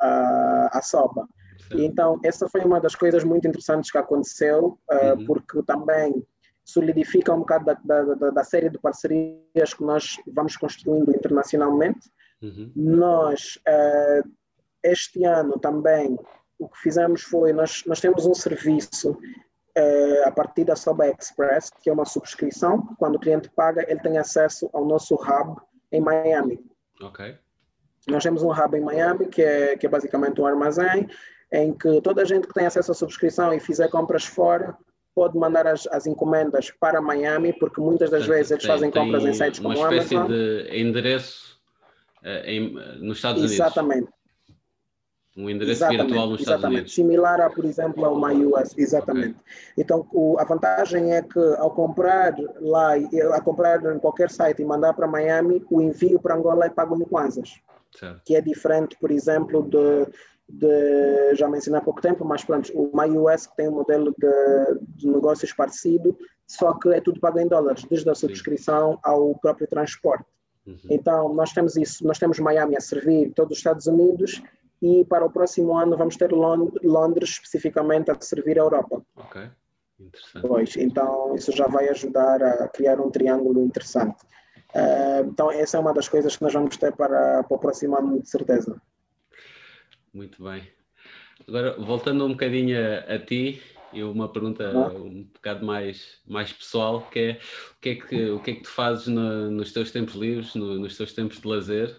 a, 0.00 0.78
a 0.78 0.82
soba. 0.82 1.28
Então, 1.72 2.18
essa 2.24 2.48
foi 2.48 2.62
uma 2.62 2.80
das 2.80 2.94
coisas 2.94 3.22
muito 3.24 3.46
interessantes 3.46 3.90
que 3.90 3.98
aconteceu, 3.98 4.78
uh, 4.90 5.18
uhum. 5.18 5.26
porque 5.26 5.62
também 5.64 6.26
solidifica 6.64 7.34
um 7.34 7.40
bocado 7.40 7.66
da, 7.66 7.74
da, 7.74 8.30
da, 8.30 8.44
série 8.44 8.70
de 8.70 8.78
parcerias 8.78 9.74
que 9.76 9.82
nós 9.82 10.16
vamos 10.26 10.56
construindo 10.56 11.14
internacionalmente. 11.14 12.10
Uhum. 12.42 12.72
Nós, 12.74 13.58
este 14.82 15.24
ano 15.24 15.58
também, 15.58 16.16
o 16.58 16.68
que 16.68 16.78
fizemos 16.78 17.22
foi, 17.22 17.52
nós, 17.52 17.84
nós 17.86 18.00
temos 18.00 18.26
um 18.26 18.34
serviço 18.34 19.10
uh, 19.12 20.26
a 20.28 20.30
partir 20.30 20.64
da 20.64 20.76
Soba 20.76 21.08
Express, 21.08 21.70
que 21.82 21.88
é 21.88 21.92
uma 21.92 22.04
subscrição, 22.04 22.94
quando 22.98 23.16
o 23.16 23.20
cliente 23.20 23.48
paga, 23.50 23.84
ele 23.88 24.00
tem 24.00 24.18
acesso 24.18 24.68
ao 24.72 24.84
nosso 24.84 25.14
hub 25.14 25.60
em 25.92 26.00
Miami. 26.00 26.60
Ok. 27.00 27.36
Nós 28.08 28.22
temos 28.22 28.42
um 28.42 28.50
hub 28.50 28.76
em 28.76 28.80
Miami, 28.80 29.26
que 29.26 29.42
é, 29.42 29.76
que 29.76 29.86
é 29.86 29.88
basicamente 29.88 30.40
um 30.40 30.46
armazém, 30.46 31.08
em 31.52 31.72
que 31.72 32.00
toda 32.02 32.22
a 32.22 32.24
gente 32.24 32.46
que 32.46 32.54
tem 32.54 32.66
acesso 32.66 32.92
à 32.92 32.94
subscrição 32.94 33.52
e 33.52 33.60
fizer 33.60 33.88
compras 33.88 34.24
fora, 34.24 34.76
pode 35.14 35.36
mandar 35.36 35.66
as, 35.66 35.86
as 35.88 36.06
encomendas 36.06 36.70
para 36.70 37.00
Miami, 37.00 37.52
porque 37.52 37.80
muitas 37.80 38.10
das 38.10 38.26
vezes 38.26 38.52
eles 38.52 38.64
fazem 38.64 38.90
compras 38.90 39.24
em 39.24 39.32
sites 39.32 39.58
como 39.58 39.72
Amazon. 39.72 39.92
Uma 39.92 40.02
espécie 40.02 40.28
de 40.28 40.80
endereço 40.80 41.60
uh, 42.22 42.44
em, 42.44 42.72
nos 43.00 43.18
Estados 43.18 43.42
Unidos. 43.42 43.54
Exatamente. 43.58 44.08
Um 45.38 45.48
endereço 45.48 45.84
exatamente, 45.84 46.06
virtual 46.06 46.30
nos 46.30 46.40
Estados 46.40 46.64
Unidos. 46.64 46.94
Similar 46.94 47.40
a, 47.40 47.48
por 47.48 47.64
exemplo, 47.64 48.04
ao 48.04 48.20
MyUS, 48.20 48.76
exatamente. 48.76 49.36
Okay. 49.36 49.84
Então, 49.84 50.04
o, 50.12 50.36
a 50.36 50.42
vantagem 50.42 51.12
é 51.12 51.22
que 51.22 51.38
ao 51.58 51.70
comprar 51.70 52.34
lá, 52.60 52.94
a 53.34 53.40
comprar 53.40 53.80
em 53.94 54.00
qualquer 54.00 54.30
site 54.30 54.62
e 54.62 54.64
mandar 54.64 54.94
para 54.94 55.06
Miami, 55.06 55.64
o 55.70 55.80
envio 55.80 56.18
para 56.18 56.34
Angola 56.34 56.66
é 56.66 56.68
pago 56.68 57.00
em 57.00 57.04
kwanzas. 57.04 57.54
Certo. 57.96 58.20
Que 58.24 58.34
é 58.34 58.40
diferente, 58.40 58.96
por 59.00 59.12
exemplo, 59.12 59.62
de, 59.62 60.12
de, 60.48 61.36
já 61.36 61.46
mencionei 61.46 61.80
há 61.80 61.84
pouco 61.84 62.00
tempo, 62.00 62.24
mas 62.24 62.42
pronto, 62.42 62.72
o 62.74 62.90
MyUS 62.92 63.46
tem 63.56 63.68
um 63.68 63.76
modelo 63.76 64.12
de, 64.18 64.80
de, 64.96 65.06
negócios 65.06 65.52
parecido, 65.52 66.18
só 66.48 66.74
que 66.74 66.88
é 66.88 67.00
tudo 67.00 67.20
pago 67.20 67.38
em 67.38 67.46
dólares, 67.46 67.84
desde 67.88 68.10
a 68.10 68.14
subscrição 68.14 68.94
Sim. 68.94 68.98
ao 69.04 69.38
próprio 69.38 69.68
transporte. 69.68 70.26
Uhum. 70.66 70.76
Então, 70.90 71.32
nós 71.32 71.52
temos 71.52 71.76
isso, 71.76 72.04
nós 72.04 72.18
temos 72.18 72.40
Miami 72.40 72.76
a 72.76 72.80
servir 72.80 73.32
todos 73.34 73.52
os 73.52 73.58
Estados 73.58 73.86
Unidos 73.86 74.42
e 74.80 75.04
para 75.04 75.24
o 75.24 75.30
próximo 75.30 75.76
ano 75.76 75.96
vamos 75.96 76.16
ter 76.16 76.30
Londres 76.32 77.30
especificamente 77.30 78.10
a 78.10 78.20
servir 78.20 78.58
a 78.58 78.62
Europa. 78.62 79.02
Ok, 79.16 79.42
interessante. 79.98 80.46
Pois, 80.46 80.76
então 80.76 81.34
isso 81.34 81.52
já 81.52 81.66
vai 81.66 81.88
ajudar 81.88 82.42
a 82.42 82.68
criar 82.68 83.00
um 83.00 83.10
triângulo 83.10 83.64
interessante. 83.64 84.22
Uh, 84.74 85.26
então, 85.26 85.50
essa 85.50 85.78
é 85.78 85.80
uma 85.80 85.94
das 85.94 86.08
coisas 86.08 86.36
que 86.36 86.42
nós 86.42 86.52
vamos 86.52 86.76
ter 86.76 86.94
para, 86.94 87.42
para 87.42 87.56
o 87.56 87.58
próximo 87.58 87.96
ano, 87.96 88.20
de 88.20 88.28
certeza. 88.28 88.80
Muito 90.12 90.42
bem. 90.42 90.68
Agora, 91.46 91.76
voltando 91.78 92.26
um 92.26 92.32
bocadinho 92.32 92.76
a, 92.78 93.14
a 93.14 93.18
ti, 93.18 93.62
eu 93.92 94.10
uma 94.10 94.30
pergunta 94.30 94.70
um 94.90 95.24
bocado 95.24 95.64
mais, 95.64 96.20
mais 96.26 96.52
pessoal, 96.52 97.08
que 97.10 97.18
é 97.18 97.40
o 97.72 97.80
que 97.80 97.88
é 97.88 97.94
que, 97.94 98.30
o 98.30 98.40
que, 98.40 98.50
é 98.50 98.54
que 98.54 98.62
tu 98.62 98.68
fazes 98.68 99.06
no, 99.06 99.50
nos 99.50 99.72
teus 99.72 99.90
tempos 99.90 100.14
livres, 100.14 100.54
no, 100.54 100.78
nos 100.78 100.96
teus 100.96 101.12
tempos 101.12 101.40
de 101.40 101.48
lazer, 101.48 101.96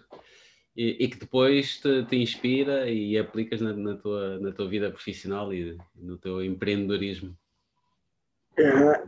e, 0.76 1.04
e 1.04 1.08
que 1.08 1.18
depois 1.18 1.78
te, 1.78 2.04
te, 2.04 2.16
inspira 2.16 2.88
e 2.88 3.18
aplicas 3.18 3.60
na, 3.60 3.72
na, 3.72 3.96
tua, 3.96 4.38
na 4.38 4.52
tua 4.52 4.68
vida 4.68 4.90
profissional 4.90 5.52
e 5.52 5.76
no 5.94 6.16
teu 6.16 6.44
empreendedorismo? 6.44 7.36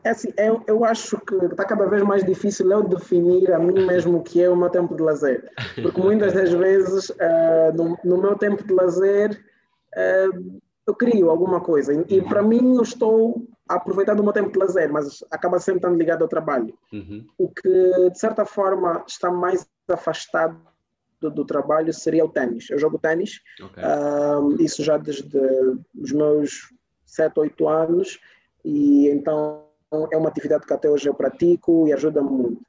É 0.05 0.11
assim, 0.11 0.33
eu, 0.39 0.63
eu 0.67 0.85
acho 0.85 1.19
que 1.21 1.35
está 1.35 1.65
cada 1.65 1.87
vez 1.87 2.03
mais 2.03 2.25
difícil 2.25 2.71
eu 2.71 2.83
definir 2.83 3.53
a 3.53 3.59
mim 3.59 3.87
mesmo 3.87 4.19
o 4.19 4.23
que 4.23 4.43
é 4.43 4.49
o 4.49 4.57
meu 4.57 4.71
tempo 4.71 4.95
de 4.95 5.03
lazer. 5.03 5.51
Porque 5.83 6.01
muitas 6.01 6.33
das 6.33 6.53
vezes, 6.53 7.11
uh, 7.11 7.73
no, 7.75 7.99
no, 8.03 8.23
meu 8.23 8.37
tempo 8.37 8.67
de 8.67 8.73
lazer, 8.73 9.39
uh, 9.95 10.61
eu 10.87 10.95
crio 10.95 11.29
alguma 11.29 11.61
coisa. 11.61 11.93
E, 11.93 12.17
e 12.17 12.23
para 12.23 12.43
mim, 12.43 12.77
eu 12.77 12.83
estou 12.83 13.47
a 13.69 13.75
aproveitar 13.75 14.15
do 14.15 14.23
meu 14.23 14.33
tempo 14.33 14.53
de 14.53 14.59
lazer, 14.59 14.91
mas 14.91 15.23
acaba 15.31 15.59
sempre 15.59 15.79
estando 15.79 15.99
ligado 15.99 16.23
ao 16.23 16.29
trabalho. 16.29 16.75
Uhum. 16.93 17.27
O 17.37 17.49
que, 17.49 18.11
de 18.11 18.19
certa 18.19 18.47
forma, 18.47 19.05
está 19.07 19.31
mais 19.31 19.69
afastado 19.89 20.59
do, 21.23 21.31
do 21.31 21.45
trabalho 21.45 21.93
seria 21.93 22.25
o 22.25 22.29
ténis. 22.29 22.69
Eu 22.71 22.79
jogo 22.79 22.99
ténis, 22.99 23.41
okay. 23.61 23.83
isso 24.65 24.83
já 24.83 24.99
desde 24.99 25.39
os 25.95 26.13
meus 26.13 26.73
7, 27.07 27.39
8 27.39 27.69
anos 27.69 28.19
e 28.65 29.09
então 29.09 29.65
é 30.11 30.17
uma 30.17 30.29
atividade 30.29 30.67
que 30.67 30.73
até 30.73 30.89
hoje 30.89 31.09
eu 31.09 31.15
pratico 31.15 31.87
e 31.87 31.93
ajuda-me 31.93 32.31
muito. 32.31 32.63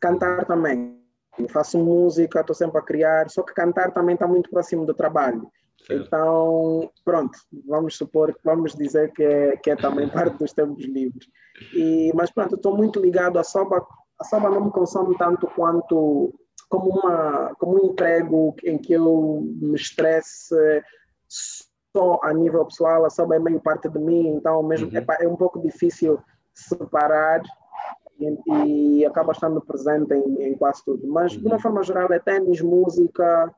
Cantar 0.00 0.44
também. 0.46 0.96
Eu 1.38 1.48
faço 1.48 1.78
música, 1.78 2.40
estou 2.40 2.54
sempre 2.54 2.78
a 2.78 2.82
criar, 2.82 3.28
só 3.30 3.42
que 3.42 3.54
cantar 3.54 3.92
também 3.92 4.14
está 4.14 4.26
muito 4.26 4.50
próximo 4.50 4.86
do 4.86 4.94
trabalho. 4.94 5.48
Certo. 5.86 6.06
Então, 6.06 6.90
pronto, 7.04 7.38
vamos 7.66 7.96
supor, 7.96 8.36
vamos 8.44 8.74
dizer 8.74 9.12
que 9.12 9.22
é, 9.22 9.56
que 9.56 9.70
é 9.70 9.76
também 9.76 10.08
parte 10.10 10.36
dos 10.38 10.52
tempos 10.52 10.84
livres. 10.84 11.28
E, 11.72 12.12
mas 12.14 12.30
pronto, 12.30 12.56
estou 12.56 12.76
muito 12.76 13.00
ligado 13.00 13.38
à 13.38 13.44
soba. 13.44 13.86
A 14.20 14.24
soba 14.24 14.50
não 14.50 14.64
me 14.64 14.70
consome 14.72 15.16
tanto 15.16 15.46
quanto 15.48 16.34
como, 16.68 16.90
uma, 16.90 17.54
como 17.58 17.82
um 17.82 17.90
emprego 17.90 18.54
em 18.64 18.78
que 18.78 18.92
eu 18.92 19.42
me 19.60 19.74
estresse 19.74 20.54
só 21.28 22.20
a 22.22 22.32
nível 22.32 22.64
pessoal, 22.66 23.04
a 23.04 23.10
soba 23.10 23.36
é 23.36 23.38
meio 23.38 23.60
parte 23.60 23.88
de 23.88 23.98
mim, 23.98 24.28
então 24.28 24.62
mesmo 24.62 24.88
uhum. 24.88 24.96
é, 24.96 25.24
é, 25.24 25.28
um 25.28 25.36
pouco 25.36 25.60
difícil 25.60 26.20
separar 26.52 27.42
e, 28.20 29.00
e 29.00 29.06
acaba 29.06 29.32
estando 29.32 29.60
presente 29.60 30.12
em, 30.14 30.42
em 30.42 30.54
quase 30.56 30.84
tudo. 30.84 31.06
Mas 31.06 31.32
uhum. 31.32 31.40
de 31.40 31.46
uma 31.46 31.54
uhum. 31.56 31.60
forma 31.60 31.82
geral 31.82 32.12
é 32.12 32.18
ténis, 32.18 32.60
música 32.60 33.54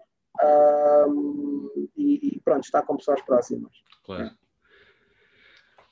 um, 1.09 1.89
e, 1.97 2.37
e, 2.37 2.41
pronto, 2.45 2.65
está 2.65 2.83
com 2.83 2.97
pessoas 2.97 3.21
próximas. 3.23 3.73
Claro. 4.05 4.25
É. 4.25 4.31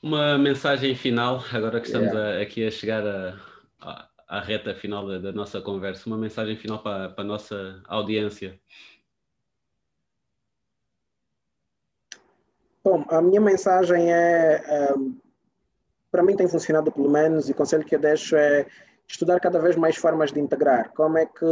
Uma 0.01 0.39
mensagem 0.39 0.95
final, 0.95 1.43
agora 1.53 1.81
que 1.81 1.87
estamos 1.87 2.13
yeah. 2.13 2.39
a, 2.39 2.43
aqui 2.43 2.65
a 2.65 2.71
chegar 2.71 3.05
a, 3.05 3.37
a, 3.81 4.09
à 4.29 4.41
reta 4.41 4.75
final 4.75 5.07
da, 5.09 5.19
da, 5.19 5.33
nossa 5.33 5.61
conversa, 5.61 6.07
uma 6.07 6.19
mensagem 6.19 6.57
final 6.57 6.83
para, 6.83 7.09
para 7.09 7.25
a 7.25 7.27
nossa 7.27 7.83
audiência. 7.87 8.61
Bom, 12.85 13.05
a 13.09 13.21
minha 13.23 13.41
mensagem 13.41 14.13
é, 14.13 14.95
um, 14.97 15.19
para 16.11 16.23
mim 16.23 16.37
tem 16.37 16.49
funcionado 16.49 16.93
pelo 16.93 17.11
menos, 17.11 17.49
e 17.49 17.53
o 17.53 17.55
conselho 17.55 17.85
que 17.85 17.95
eu 17.95 18.01
deixo 18.01 18.37
é 18.37 18.67
estudar 19.09 19.41
cada 19.41 19.59
vez 19.59 19.77
mais 19.77 19.97
formas 19.97 20.31
de 20.31 20.41
integrar. 20.41 20.93
Como 20.93 21.17
é 21.17 21.27
que 21.27 21.45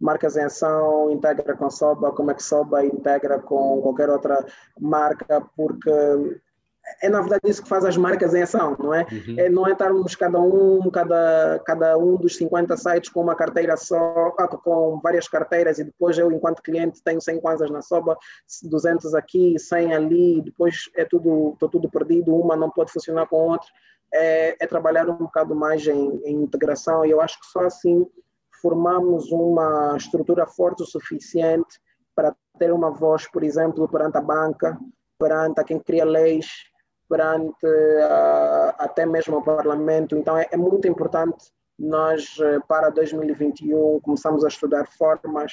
marcas 0.00 0.36
em 0.36 0.44
ação 0.44 1.10
integra 1.10 1.56
com 1.56 1.70
Soba, 1.70 2.12
como 2.12 2.30
é 2.30 2.34
que 2.34 2.42
Soba 2.42 2.84
integra 2.84 3.38
com 3.38 3.80
qualquer 3.80 4.10
outra 4.10 4.44
marca, 4.78 5.40
porque 5.56 5.90
é 7.02 7.08
na 7.08 7.20
verdade 7.20 7.42
isso 7.44 7.62
que 7.62 7.68
faz 7.68 7.84
as 7.84 7.96
marcas 7.96 8.34
em 8.34 8.42
ação, 8.42 8.76
não 8.78 8.94
é? 8.94 9.06
Uhum. 9.10 9.34
é 9.38 9.48
não 9.48 9.66
é 9.66 9.72
estarmos 9.72 10.14
cada 10.14 10.40
um, 10.40 10.88
cada, 10.90 11.60
cada 11.64 11.98
um 11.98 12.16
dos 12.16 12.36
50 12.36 12.76
sites 12.76 13.10
com 13.10 13.20
uma 13.20 13.34
carteira 13.34 13.76
só, 13.76 14.34
ah, 14.38 14.48
com 14.48 15.00
várias 15.02 15.28
carteiras 15.28 15.78
e 15.78 15.84
depois 15.84 16.16
eu, 16.16 16.30
enquanto 16.30 16.62
cliente, 16.62 17.02
tenho 17.02 17.20
100 17.20 17.40
kwanzas 17.40 17.70
na 17.70 17.82
Soba, 17.82 18.16
200 18.62 19.14
aqui, 19.14 19.58
100 19.58 19.94
ali, 19.94 20.42
depois 20.42 20.90
é 20.94 21.04
tudo, 21.04 21.52
estou 21.54 21.68
tudo 21.68 21.90
perdido, 21.90 22.34
uma 22.34 22.56
não 22.56 22.70
pode 22.70 22.92
funcionar 22.92 23.26
com 23.26 23.36
a 23.36 23.52
outra. 23.52 23.68
É, 24.14 24.56
é 24.60 24.66
trabalhar 24.66 25.08
um 25.08 25.16
bocado 25.16 25.54
mais 25.54 25.86
em, 25.86 26.20
em 26.24 26.42
integração 26.42 27.04
e 27.04 27.10
eu 27.10 27.20
acho 27.20 27.40
que 27.40 27.46
só 27.46 27.66
assim 27.66 28.06
formamos 28.62 29.30
uma 29.32 29.96
estrutura 29.96 30.46
forte 30.46 30.82
o 30.82 30.86
suficiente 30.86 31.78
para 32.14 32.34
ter 32.58 32.72
uma 32.72 32.90
voz, 32.90 33.28
por 33.30 33.42
exemplo, 33.42 33.86
perante 33.88 34.16
a 34.16 34.20
banca, 34.20 34.78
perante 35.18 35.60
a 35.60 35.64
quem 35.64 35.78
cria 35.78 36.04
leis, 36.04 36.46
perante 37.08 37.66
uh, 37.66 38.74
até 38.78 39.06
mesmo 39.06 39.38
o 39.38 39.42
Parlamento. 39.42 40.16
Então 40.16 40.36
é, 40.36 40.46
é, 40.50 40.56
muito 40.56 40.86
importante 40.88 41.52
nós, 41.78 42.36
eh, 42.40 42.58
para 42.66 42.88
2021, 42.88 44.00
começamos 44.00 44.44
a 44.44 44.48
estudar 44.48 44.86
formas 44.86 45.52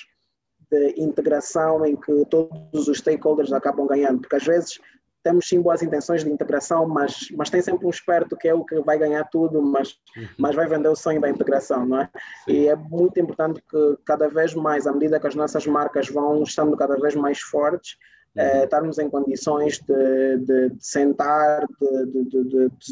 de 0.71 0.93
integração 0.97 1.85
em 1.85 1.97
que 1.97 2.25
todos 2.25 2.87
os 2.87 2.97
stakeholders 2.97 3.51
acabam 3.51 3.85
ganhando, 3.85 4.21
porque 4.21 4.37
às 4.37 4.45
vezes 4.45 4.79
temos 5.23 5.47
sim 5.47 5.61
boas 5.61 5.81
intenções 5.81 6.23
de 6.23 6.29
integração, 6.29 6.87
mas, 6.87 7.29
mas 7.35 7.49
tem 7.49 7.61
sempre 7.61 7.85
um 7.85 7.89
esperto 7.89 8.35
que 8.35 8.47
é 8.47 8.53
o 8.53 8.63
que 8.63 8.79
vai 8.81 8.97
ganhar 8.97 9.23
tudo, 9.25 9.61
mas, 9.61 9.97
uhum. 10.15 10.27
mas 10.37 10.55
vai 10.55 10.67
vender 10.67 10.89
o 10.89 10.95
sonho 10.95 11.21
da 11.21 11.29
integração, 11.29 11.85
não 11.85 12.01
é? 12.01 12.09
Sim. 12.45 12.51
E 12.51 12.67
é 12.67 12.75
muito 12.75 13.19
importante 13.19 13.61
que 13.69 13.97
cada 14.05 14.27
vez 14.27 14.53
mais, 14.53 14.85
à 14.85 14.91
medida 14.91 15.19
que 15.19 15.27
as 15.27 15.35
nossas 15.35 15.65
marcas 15.65 16.09
vão 16.09 16.43
estando 16.43 16.75
cada 16.75 16.97
vez 16.97 17.15
mais 17.15 17.39
fortes, 17.39 17.97
é, 18.35 18.63
estarmos 18.63 18.97
em 18.97 19.09
condições 19.09 19.79
de, 19.79 20.37
de, 20.39 20.69
de 20.69 20.85
sentar 20.85 21.67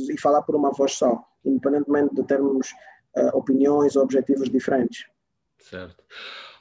e 0.10 0.20
falar 0.20 0.44
por 0.44 0.56
uma 0.56 0.72
voz 0.72 0.94
só, 0.94 1.24
independentemente 1.44 2.14
de 2.16 2.24
termos 2.24 2.72
uh, 3.18 3.36
opiniões 3.36 3.96
ou 3.96 4.04
objetivos 4.04 4.50
diferentes. 4.50 5.06
Certo. 5.60 6.04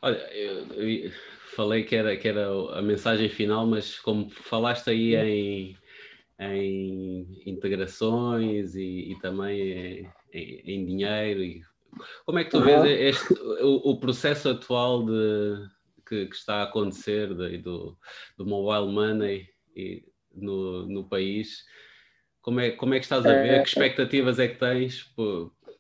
Olha, 0.03 0.17
eu, 0.33 0.65
eu, 0.75 1.11
falei 1.55 1.85
que 1.85 1.95
era, 1.95 2.17
que 2.17 2.29
era 2.29 2.49
a 2.79 2.81
mensagem 2.81 3.29
final, 3.29 3.67
mas 3.67 3.99
como 3.99 4.31
falaste 4.31 4.89
aí 4.89 5.15
em, 5.15 5.77
em 6.39 7.43
integrações 7.45 8.75
e, 8.75 9.13
e 9.13 9.19
também 9.21 10.09
em, 10.33 10.63
em, 10.65 10.87
dinheiro, 10.87 11.43
e 11.43 11.63
como 12.25 12.39
é 12.39 12.45
que 12.45 12.51
tu 12.51 12.59
uhum. 12.59 12.65
vês 12.65 13.15
este, 13.15 13.35
o, 13.63 13.91
o 13.91 14.01
processo 14.01 14.49
atual 14.49 15.05
de 15.05 15.69
que, 16.11 16.27
que 16.27 16.35
está 16.35 16.57
a 16.57 16.63
acontecer 16.65 17.33
de, 17.33 17.59
do, 17.59 17.97
do 18.37 18.45
mobile 18.45 18.93
money 18.93 19.49
e, 19.77 20.05
no, 20.35 20.85
no 20.87 21.09
país. 21.09 21.65
Como 22.43 22.59
é, 22.59 22.73
como 22.73 22.95
é 22.95 22.99
que 22.99 23.05
estás 23.05 23.25
a 23.25 23.29
ver? 23.29 23.47
É, 23.47 23.63
que 23.63 23.69
expectativas 23.69 24.41
é 24.41 24.49
que 24.49 24.59
tens 24.59 25.05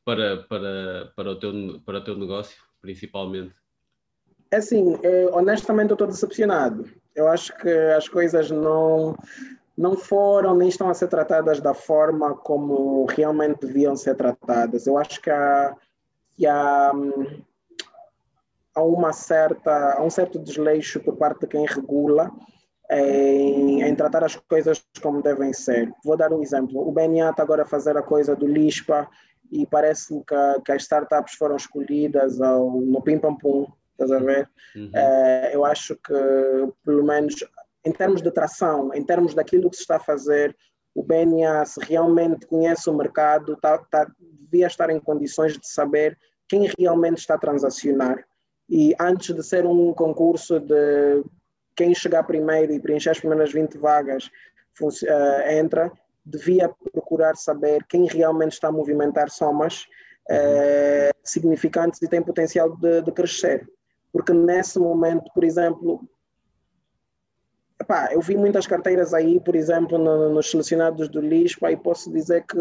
para, 0.04 0.36
para, 0.44 1.12
para, 1.16 1.30
o, 1.32 1.36
teu, 1.36 1.80
para 1.84 1.98
o 1.98 2.04
teu 2.04 2.16
negócio, 2.16 2.56
principalmente? 2.80 3.52
É 4.52 4.56
assim, 4.58 4.96
é, 5.02 5.26
honestamente 5.32 5.90
eu 5.90 5.94
estou 5.94 6.06
decepcionado. 6.06 6.88
Eu 7.14 7.26
acho 7.26 7.56
que 7.58 7.68
as 7.68 8.08
coisas 8.08 8.52
não, 8.52 9.16
não 9.76 9.96
foram 9.96 10.56
nem 10.56 10.68
estão 10.68 10.88
a 10.88 10.94
ser 10.94 11.08
tratadas 11.08 11.60
da 11.60 11.74
forma 11.74 12.36
como 12.36 13.04
realmente 13.06 13.66
deviam 13.66 13.96
ser 13.96 14.14
tratadas. 14.14 14.86
Eu 14.86 14.96
acho 14.96 15.20
que 15.20 15.30
há, 15.30 15.76
que 16.36 16.46
há 16.46 16.92
há 18.74 18.82
uma 18.82 19.12
certa 19.12 19.94
há 19.94 20.02
um 20.02 20.10
certo 20.10 20.38
desleixo 20.38 21.00
por 21.00 21.16
parte 21.16 21.40
de 21.40 21.46
quem 21.48 21.66
regula 21.66 22.30
em, 22.90 23.82
em, 23.82 23.94
tratar 23.94 24.24
as 24.24 24.34
coisas 24.34 24.82
como 25.00 25.22
devem 25.22 25.52
ser. 25.52 25.92
Vou 26.04 26.16
dar 26.16 26.32
um 26.32 26.42
exemplo. 26.42 26.86
O 26.86 26.90
BNA 26.90 27.30
está 27.30 27.42
agora 27.42 27.62
a 27.62 27.66
fazer 27.66 27.96
a 27.96 28.02
coisa 28.02 28.34
do 28.34 28.46
LISPA 28.46 29.08
e 29.50 29.66
parece 29.66 30.14
que, 30.24 30.62
que 30.64 30.72
as 30.72 30.82
startups 30.82 31.34
foram 31.34 31.56
escolhidas 31.56 32.40
ao, 32.40 32.80
no 32.80 33.00
Pim 33.02 33.18
Pam 33.18 33.36
Pum, 33.36 33.66
estás 33.92 34.10
a 34.10 34.18
ver? 34.18 34.48
Uhum. 34.74 34.90
É, 34.94 35.54
eu 35.54 35.64
acho 35.64 35.94
que, 35.96 36.14
pelo 36.84 37.04
menos 37.04 37.34
em 37.84 37.92
termos 37.92 38.22
de 38.22 38.30
tração, 38.30 38.92
em 38.92 39.02
termos 39.04 39.34
daquilo 39.34 39.70
que 39.70 39.76
se 39.76 39.82
está 39.82 39.96
a 39.96 40.00
fazer, 40.00 40.56
o 40.94 41.02
BNA, 41.02 41.64
se 41.64 41.80
realmente 41.80 42.46
conhece 42.46 42.90
o 42.90 42.94
mercado, 42.94 43.56
tá, 43.56 43.78
tá, 43.90 44.10
devia 44.18 44.66
estar 44.66 44.90
em 44.90 44.98
condições 44.98 45.56
de 45.56 45.66
saber 45.66 46.18
quem 46.48 46.68
realmente 46.76 47.18
está 47.18 47.34
a 47.34 47.38
transacionar 47.38 48.24
e 48.70 48.94
antes 49.00 49.34
de 49.34 49.42
ser 49.42 49.66
um 49.66 49.92
concurso 49.92 50.60
de 50.60 51.24
quem 51.74 51.92
chegar 51.92 52.22
primeiro 52.22 52.72
e 52.72 52.78
preencher 52.78 53.10
as 53.10 53.18
primeiras 53.18 53.52
20 53.52 53.76
vagas 53.78 54.30
uh, 54.80 55.50
entra, 55.50 55.90
devia 56.24 56.70
procurar 56.92 57.34
saber 57.36 57.84
quem 57.88 58.06
realmente 58.06 58.52
está 58.52 58.68
a 58.68 58.72
movimentar 58.72 59.28
somas 59.28 59.86
uh, 60.30 61.12
significantes 61.24 62.00
e 62.00 62.08
tem 62.08 62.22
potencial 62.22 62.76
de, 62.76 63.02
de, 63.02 63.10
crescer. 63.10 63.68
Porque 64.12 64.32
nesse 64.32 64.78
momento, 64.78 65.30
por 65.34 65.42
exemplo, 65.42 66.08
epá, 67.80 68.12
eu 68.12 68.20
vi 68.20 68.36
muitas 68.36 68.66
carteiras 68.66 69.12
aí, 69.12 69.40
por 69.40 69.56
exemplo, 69.56 69.98
no, 69.98 70.30
nos 70.30 70.50
selecionados 70.50 71.08
do 71.08 71.20
LISPA 71.20 71.72
e 71.72 71.76
posso 71.76 72.12
dizer 72.12 72.44
que 72.46 72.56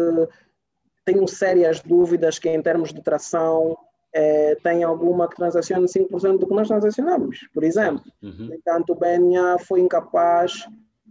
tenho 1.04 1.26
sérias 1.28 1.80
dúvidas 1.80 2.38
que 2.38 2.48
em 2.48 2.62
termos 2.62 2.92
de 2.92 3.02
tração 3.02 3.76
é, 4.12 4.56
tem 4.56 4.82
alguma 4.82 5.28
que 5.28 5.36
transacione 5.36 5.86
5% 5.86 6.38
do 6.38 6.46
que 6.46 6.54
nós 6.54 6.68
transacionamos, 6.68 7.48
por 7.54 7.62
exemplo. 7.62 8.02
Uhum. 8.22 8.46
No 8.46 8.54
entanto, 8.54 8.92
o 8.92 8.96
BNA 8.96 9.58
foi 9.58 9.80
incapaz 9.80 10.66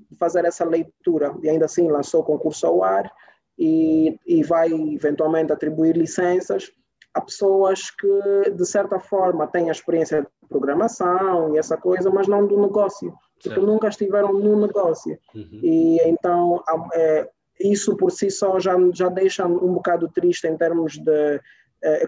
de 0.10 0.18
fazer 0.18 0.46
essa 0.46 0.66
leitura 0.66 1.34
e 1.42 1.50
ainda 1.50 1.66
assim 1.66 1.88
lançou 1.88 2.22
o 2.22 2.26
concurso 2.26 2.66
ao 2.68 2.84
ar 2.84 3.12
e, 3.58 4.18
e 4.26 4.44
vai 4.44 4.72
eventualmente 4.72 5.52
atribuir 5.52 5.96
licenças 5.96 6.72
a 7.14 7.22
pessoas 7.22 7.90
que, 7.92 8.52
de 8.52 8.66
certa 8.66 9.00
forma, 9.00 9.48
têm 9.48 9.70
a 9.70 9.72
experiência 9.72 10.22
de 10.22 10.48
programação 10.48 11.54
e 11.54 11.58
essa 11.58 11.76
coisa, 11.76 12.10
mas 12.10 12.28
não 12.28 12.46
do 12.46 12.62
negócio, 12.62 13.14
porque 13.34 13.50
certo. 13.50 13.66
nunca 13.66 13.88
estiveram 13.88 14.34
no 14.34 14.60
negócio. 14.60 15.18
Uhum. 15.34 15.60
E 15.64 15.98
então, 16.06 16.64
é, 16.94 17.28
isso 17.60 17.96
por 17.98 18.12
si 18.12 18.30
só 18.30 18.60
já, 18.60 18.76
já 18.94 19.10
deixa 19.10 19.46
um 19.46 19.74
bocado 19.74 20.08
triste 20.10 20.48
em 20.48 20.56
termos 20.56 20.98
de 20.98 21.42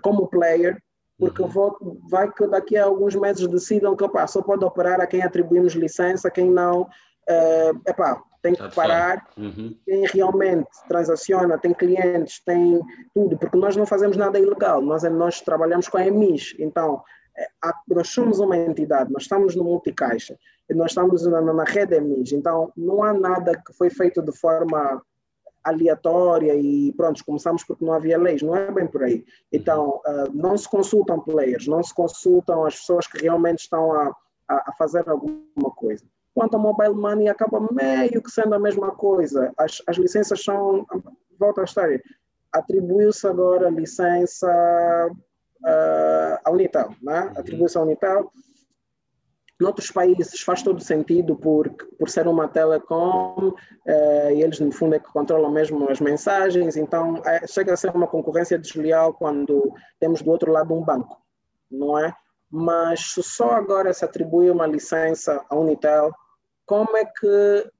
como 0.02 0.28
player, 0.28 0.82
porque 1.18 1.42
uhum. 1.44 1.48
vou, 1.48 1.78
vai 2.10 2.32
que 2.32 2.48
daqui 2.48 2.76
a 2.76 2.86
alguns 2.86 3.16
meses 3.16 3.48
decidam 3.48 3.96
que 3.96 4.04
opa, 4.04 4.26
só 4.26 4.42
pode 4.42 4.66
operar 4.66 5.00
a 5.00 5.06
quem 5.06 5.22
atribuímos 5.22 5.74
licença, 5.74 6.32
quem 6.32 6.50
não, 6.50 6.88
é, 7.30 7.72
epá, 7.88 8.22
tem 8.42 8.56
que 8.56 8.76
parar. 8.76 9.28
Uhum. 9.38 9.78
Quem 9.86 10.06
realmente 10.08 10.68
transaciona, 10.88 11.58
tem 11.58 11.74
clientes, 11.74 12.42
tem 12.44 12.82
tudo, 13.14 13.38
porque 13.38 13.58
nós 13.58 13.76
não 13.76 13.86
fazemos 13.86 14.18
nada 14.18 14.40
ilegal, 14.40 14.82
nós, 14.82 15.04
nós 15.04 15.42
trabalhamos 15.42 15.88
com 15.88 15.98
a 15.98 16.06
EMIS, 16.08 16.56
então 16.58 17.04
é, 17.38 17.48
nós 17.88 18.10
somos 18.10 18.40
uma 18.40 18.58
entidade, 18.58 19.12
nós 19.12 19.24
estamos 19.24 19.56
no 19.56 19.64
multicaixa, 19.64 20.36
nós 20.72 20.92
estamos 20.92 21.26
na, 21.28 21.42
na 21.42 21.64
rede 21.64 21.98
EMIS, 21.98 22.32
então 22.32 22.72
não 22.76 23.04
há 23.04 23.14
nada 23.14 23.62
que 23.64 23.74
foi 23.74 23.90
feito 23.90 24.22
de 24.22 24.32
forma 24.32 25.02
aleatória 25.64 26.56
e 26.56 26.92
pronto, 26.94 27.24
começamos 27.26 27.64
porque 27.64 27.86
não 27.86 27.94
havia 27.94 28.18
leis, 28.18 28.42
não 28.42 28.56
é 28.56 28.72
bem 28.72 28.88
por 28.88 29.04
aí. 29.04 29.24
Então, 29.52 30.02
uh, 30.06 30.32
não 30.34 30.58
se 30.58 30.68
consultam 30.68 31.20
players, 31.20 31.68
não 31.68 31.84
se 31.84 31.94
consultam 31.94 32.66
as 32.66 32.76
pessoas 32.80 33.08
que 33.08 33.22
realmente 33.22 33.60
estão 33.60 33.92
a, 33.94 34.16
a, 34.48 34.56
a, 34.70 34.74
fazer 34.78 35.08
alguma 35.08 35.72
coisa. 35.76 36.04
Quanto 36.34 36.56
ao 36.56 36.62
mobile 36.62 36.96
money, 36.96 37.28
acaba 37.28 37.60
meio 37.72 38.22
que 38.22 38.32
sendo 38.32 38.56
a 38.56 38.60
mesma 38.60 38.92
coisa. 38.92 39.54
As, 39.58 39.82
as 39.86 39.98
licenças 39.98 40.44
são, 40.44 40.86
volta 41.40 41.62
à 41.62 41.64
história, 41.66 42.02
atribuiu-se 42.52 43.28
agora 43.28 43.70
licença 43.70 44.48
uh, 45.12 46.38
à 46.44 46.52
Unitel, 46.52 46.90
né? 47.02 47.22
Uhum. 47.22 47.40
atribuiu-se 47.40 47.78
à 47.78 47.82
Unitel, 47.82 48.32
Noutros 49.62 49.92
países 49.92 50.42
faz 50.42 50.64
todo 50.64 50.82
sentido 50.82 51.36
por, 51.36 51.70
por 52.00 52.10
ser 52.10 52.28
uma 52.28 52.48
telecom 52.48 53.54
eh, 53.86 54.34
e 54.36 54.42
eles, 54.42 54.60
no 54.60 54.72
fundo, 54.72 54.96
é 54.96 55.00
que 55.00 55.12
controlam 55.12 55.52
mesmo 55.52 55.88
as 55.90 56.02
mensagens, 56.02 56.76
então 56.76 57.22
é, 57.26 57.46
chega 57.46 57.74
a 57.74 57.78
ser 57.78 57.96
uma 57.96 58.08
concorrência 58.08 58.58
desleal 58.58 59.14
quando 59.14 59.72
temos 60.00 60.24
do 60.24 60.32
outro 60.32 60.52
lado 60.52 60.74
um 60.74 60.84
banco, 60.84 61.22
não 61.70 61.98
é? 62.00 62.12
Mas 62.50 63.14
só 63.22 63.52
agora 63.52 63.94
se 63.94 64.04
atribui 64.04 64.50
uma 64.50 64.66
licença 64.66 65.46
à 65.48 65.56
Unitel, 65.56 66.12
como 66.66 66.98
é 66.98 67.06
que 67.06 67.72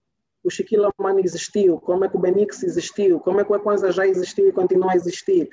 o 0.44 0.50
Shaquille 0.50 0.90
Money 1.00 1.24
existiu? 1.24 1.80
Como 1.80 2.06
é 2.06 2.10
que 2.10 2.16
o 2.16 2.20
Benix 2.20 2.64
existiu? 2.64 3.20
Como 3.20 3.40
é 3.40 3.44
que 3.44 3.52
o 3.52 3.56
Equanza 3.56 3.92
já 3.92 4.08
existiu 4.08 4.48
e 4.48 4.52
continua 4.52 4.92
a 4.92 4.96
existir? 4.96 5.50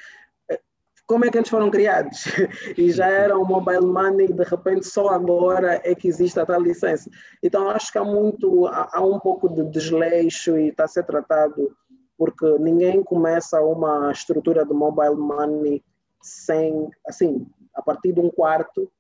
Como 1.09 1.25
é 1.25 1.31
que 1.31 1.39
eles 1.39 1.49
foram 1.49 1.71
criados? 1.71 2.25
e 2.77 2.93
já 2.93 3.07
era 3.07 3.37
um 3.37 3.45
mobile 3.45 3.87
money, 3.87 4.31
de 4.31 4.45
repente 4.45 4.87
só 4.87 5.09
agora 5.09 5.81
é 5.83 5.95
que 5.95 6.07
existe 6.07 6.39
a 6.39 6.45
tal 6.45 6.61
licença. 6.61 7.11
Então 7.43 7.71
acho 7.71 7.91
que 7.91 7.99
há 7.99 8.05
muito, 8.05 8.67
há, 8.67 8.91
há 8.93 9.01
um 9.01 9.19
pouco 9.19 9.49
de 9.49 9.65
desleixo 9.65 10.57
e 10.59 10.69
está 10.69 10.85
a 10.85 10.89
ser 10.89 11.05
tratado 11.05 11.75
porque 12.17 12.47
ninguém 12.59 13.03
começa 13.03 13.61
uma 13.63 14.13
estrutura 14.13 14.67
de 14.67 14.75
mobile 14.75 15.15
money 15.15 15.83
sem, 16.21 16.91
assim, 17.07 17.47
a 17.75 17.81
partir 17.81 18.13
de 18.13 18.21
um 18.21 18.29
quarto, 18.29 18.91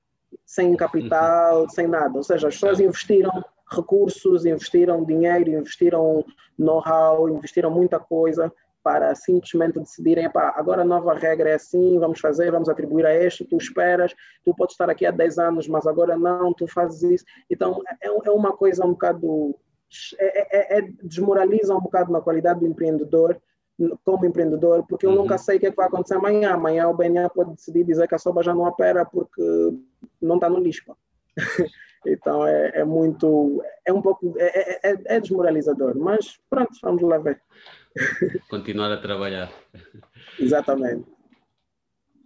sem 0.46 0.74
capital, 0.76 1.62
uhum. 1.62 1.68
sem 1.68 1.86
nada. 1.86 2.16
Ou 2.16 2.22
seja, 2.22 2.48
as 2.48 2.54
pessoas 2.54 2.80
investiram 2.80 3.44
recursos, 3.70 4.46
investiram 4.46 5.04
dinheiro, 5.04 5.50
investiram 5.50 6.24
know-how, 6.56 7.28
investiram 7.28 7.70
muita 7.70 7.98
coisa 7.98 8.50
para 8.88 9.14
simplesmente 9.14 9.78
decidirem, 9.78 10.30
agora 10.34 10.80
a 10.80 10.84
nova 10.84 11.12
regra 11.12 11.50
é 11.50 11.54
assim, 11.56 11.98
vamos 11.98 12.20
fazer, 12.20 12.50
vamos 12.50 12.70
atribuir 12.70 13.04
a 13.04 13.14
este, 13.14 13.44
tu 13.44 13.58
esperas, 13.58 14.14
tu 14.42 14.54
podes 14.54 14.72
estar 14.72 14.88
aqui 14.88 15.04
há 15.04 15.10
10 15.10 15.38
anos, 15.38 15.68
mas 15.68 15.86
agora 15.86 16.16
não, 16.16 16.54
tu 16.54 16.66
fazes 16.66 17.02
isso. 17.02 17.24
Então, 17.50 17.82
é, 18.00 18.06
é 18.06 18.30
uma 18.30 18.56
coisa 18.56 18.86
um 18.86 18.92
bocado, 18.92 19.54
é, 20.18 20.76
é, 20.76 20.78
é, 20.78 20.88
desmoraliza 21.02 21.76
um 21.76 21.82
bocado 21.82 22.10
na 22.10 22.22
qualidade 22.22 22.60
do 22.60 22.66
empreendedor, 22.66 23.38
como 24.02 24.24
empreendedor, 24.24 24.86
porque 24.88 25.04
eu 25.04 25.10
uhum. 25.10 25.16
nunca 25.16 25.36
sei 25.36 25.58
o 25.58 25.60
que, 25.60 25.66
é 25.66 25.70
que 25.70 25.76
vai 25.76 25.86
acontecer 25.86 26.14
amanhã. 26.14 26.54
Amanhã 26.54 26.88
o 26.88 26.96
BNA 26.96 27.28
pode 27.28 27.56
decidir 27.56 27.84
dizer 27.84 28.08
que 28.08 28.14
a 28.14 28.18
soba 28.18 28.42
já 28.42 28.54
não 28.54 28.62
opera 28.62 29.04
porque 29.04 29.42
não 30.18 30.36
está 30.36 30.48
no 30.48 30.60
lixo. 30.60 30.96
então 32.06 32.46
é, 32.46 32.70
é, 32.76 32.84
muito, 32.84 33.62
é 33.84 33.92
um 33.92 34.00
pouco, 34.00 34.34
é, 34.38 34.90
é, 34.90 35.16
é 35.16 35.20
desmoralizador, 35.20 35.94
mas 35.94 36.40
pronto, 36.48 36.72
vamos 36.82 37.02
lá 37.02 37.18
ver. 37.18 37.38
Continuar 38.48 38.92
a 38.92 38.96
trabalhar. 38.96 39.52
Exatamente. 40.38 41.18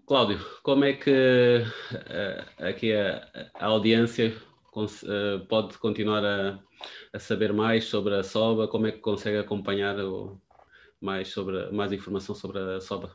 Cláudio, 0.06 0.38
como 0.62 0.84
é 0.84 0.92
que 0.94 1.62
uh, 1.62 2.64
aqui 2.64 2.92
a, 2.92 3.28
a 3.54 3.66
audiência 3.66 4.34
uh, 4.74 5.46
pode 5.48 5.78
continuar 5.78 6.24
a, 6.24 6.58
a, 7.12 7.18
saber 7.18 7.52
mais 7.52 7.84
sobre 7.84 8.14
a 8.14 8.22
SOBA? 8.22 8.68
Como 8.68 8.86
é 8.86 8.92
que 8.92 8.98
consegue 8.98 9.38
acompanhar 9.38 9.98
o, 10.00 10.40
mais, 11.00 11.28
sobre, 11.28 11.70
mais 11.70 11.92
informação 11.92 12.34
sobre 12.34 12.58
a 12.58 12.80
SOBA? 12.80 13.14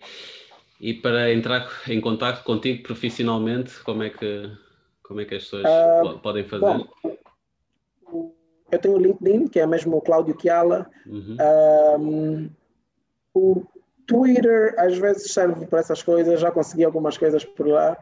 E 0.80 0.94
para 0.94 1.32
entrar 1.32 1.68
em 1.88 2.00
contato 2.00 2.44
contigo 2.44 2.82
profissionalmente, 2.82 3.82
como 3.82 4.02
é 4.02 4.10
que, 4.10 4.50
como 5.02 5.20
é 5.20 5.24
que 5.24 5.36
as 5.36 5.44
pessoas 5.44 5.64
uh, 5.64 6.18
podem 6.18 6.44
fazer? 6.44 6.60
Bom, 6.60 8.32
eu 8.70 8.78
tenho 8.78 8.96
o 8.96 8.98
LinkedIn, 8.98 9.46
que 9.48 9.60
é 9.60 9.66
mesmo 9.66 9.96
o 9.96 10.02
Cláudio 10.02 10.36
Chiala. 10.40 10.90
Uhum. 11.06 11.36
Um, 11.98 12.50
o 13.32 13.64
Twitter 14.06 14.74
às 14.78 14.96
vezes 14.98 15.32
serve 15.32 15.66
para 15.66 15.80
essas 15.80 16.02
coisas, 16.02 16.40
já 16.40 16.50
consegui 16.50 16.84
algumas 16.84 17.18
coisas 17.18 17.44
por 17.44 17.66
lá. 17.66 17.96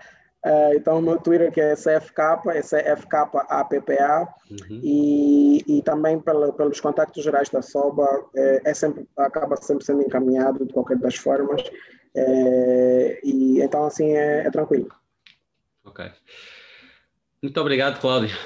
Uh, 0.45 0.77
então, 0.77 0.99
o 0.99 1.03
meu 1.03 1.19
Twitter 1.19 1.51
que 1.51 1.59
é 1.59 1.75
CFK, 1.75 2.21
é 2.49 2.61
CFKAPPA, 2.61 3.47
uhum. 4.51 4.81
e, 4.83 5.65
e 5.67 5.83
também 5.83 6.21
pela, 6.21 6.53
pelos 6.53 6.79
contactos 6.81 7.25
gerais 7.25 7.49
da 7.49 7.63
SOBA, 7.63 8.27
é, 8.37 8.61
é, 8.63 8.75
sempre, 8.75 9.09
acaba 9.17 9.57
sempre 9.57 9.87
sendo 9.87 10.03
encaminhado 10.03 10.67
de 10.67 10.73
qualquer 10.75 10.99
das 10.99 11.17
formas, 11.17 11.63
é, 12.15 13.21
e 13.25 13.63
então 13.63 13.87
assim 13.87 14.13
é, 14.13 14.47
é, 14.47 14.51
tranquilo. 14.51 14.89
Ok. 15.83 16.13
Muito 17.43 17.59
obrigado, 17.59 17.99
Cláudio. 17.99 18.37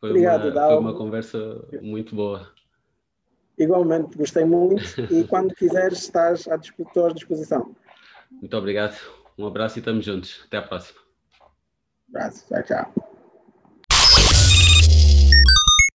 Foi 0.00 0.08
obrigado, 0.08 0.48
uma, 0.48 0.66
foi 0.66 0.78
uma 0.78 0.94
conversa 0.96 1.62
muito 1.82 2.14
boa. 2.14 2.55
Igualmente, 3.58 4.16
gostei 4.16 4.44
muito 4.44 4.82
e 5.10 5.24
quando 5.24 5.54
quiseres 5.54 5.98
estás 5.98 6.46
à 6.48 6.56
disposição. 6.56 7.74
Muito 8.30 8.56
obrigado. 8.56 8.96
Um 9.38 9.46
abraço 9.46 9.78
e 9.78 9.80
estamos 9.80 10.04
juntos. 10.04 10.42
Até 10.46 10.58
a 10.58 10.62
próxima. 10.62 11.00
Um 12.08 12.16
abraço. 12.16 12.46
Tchau, 12.48 12.62
tchau. 12.62 13.15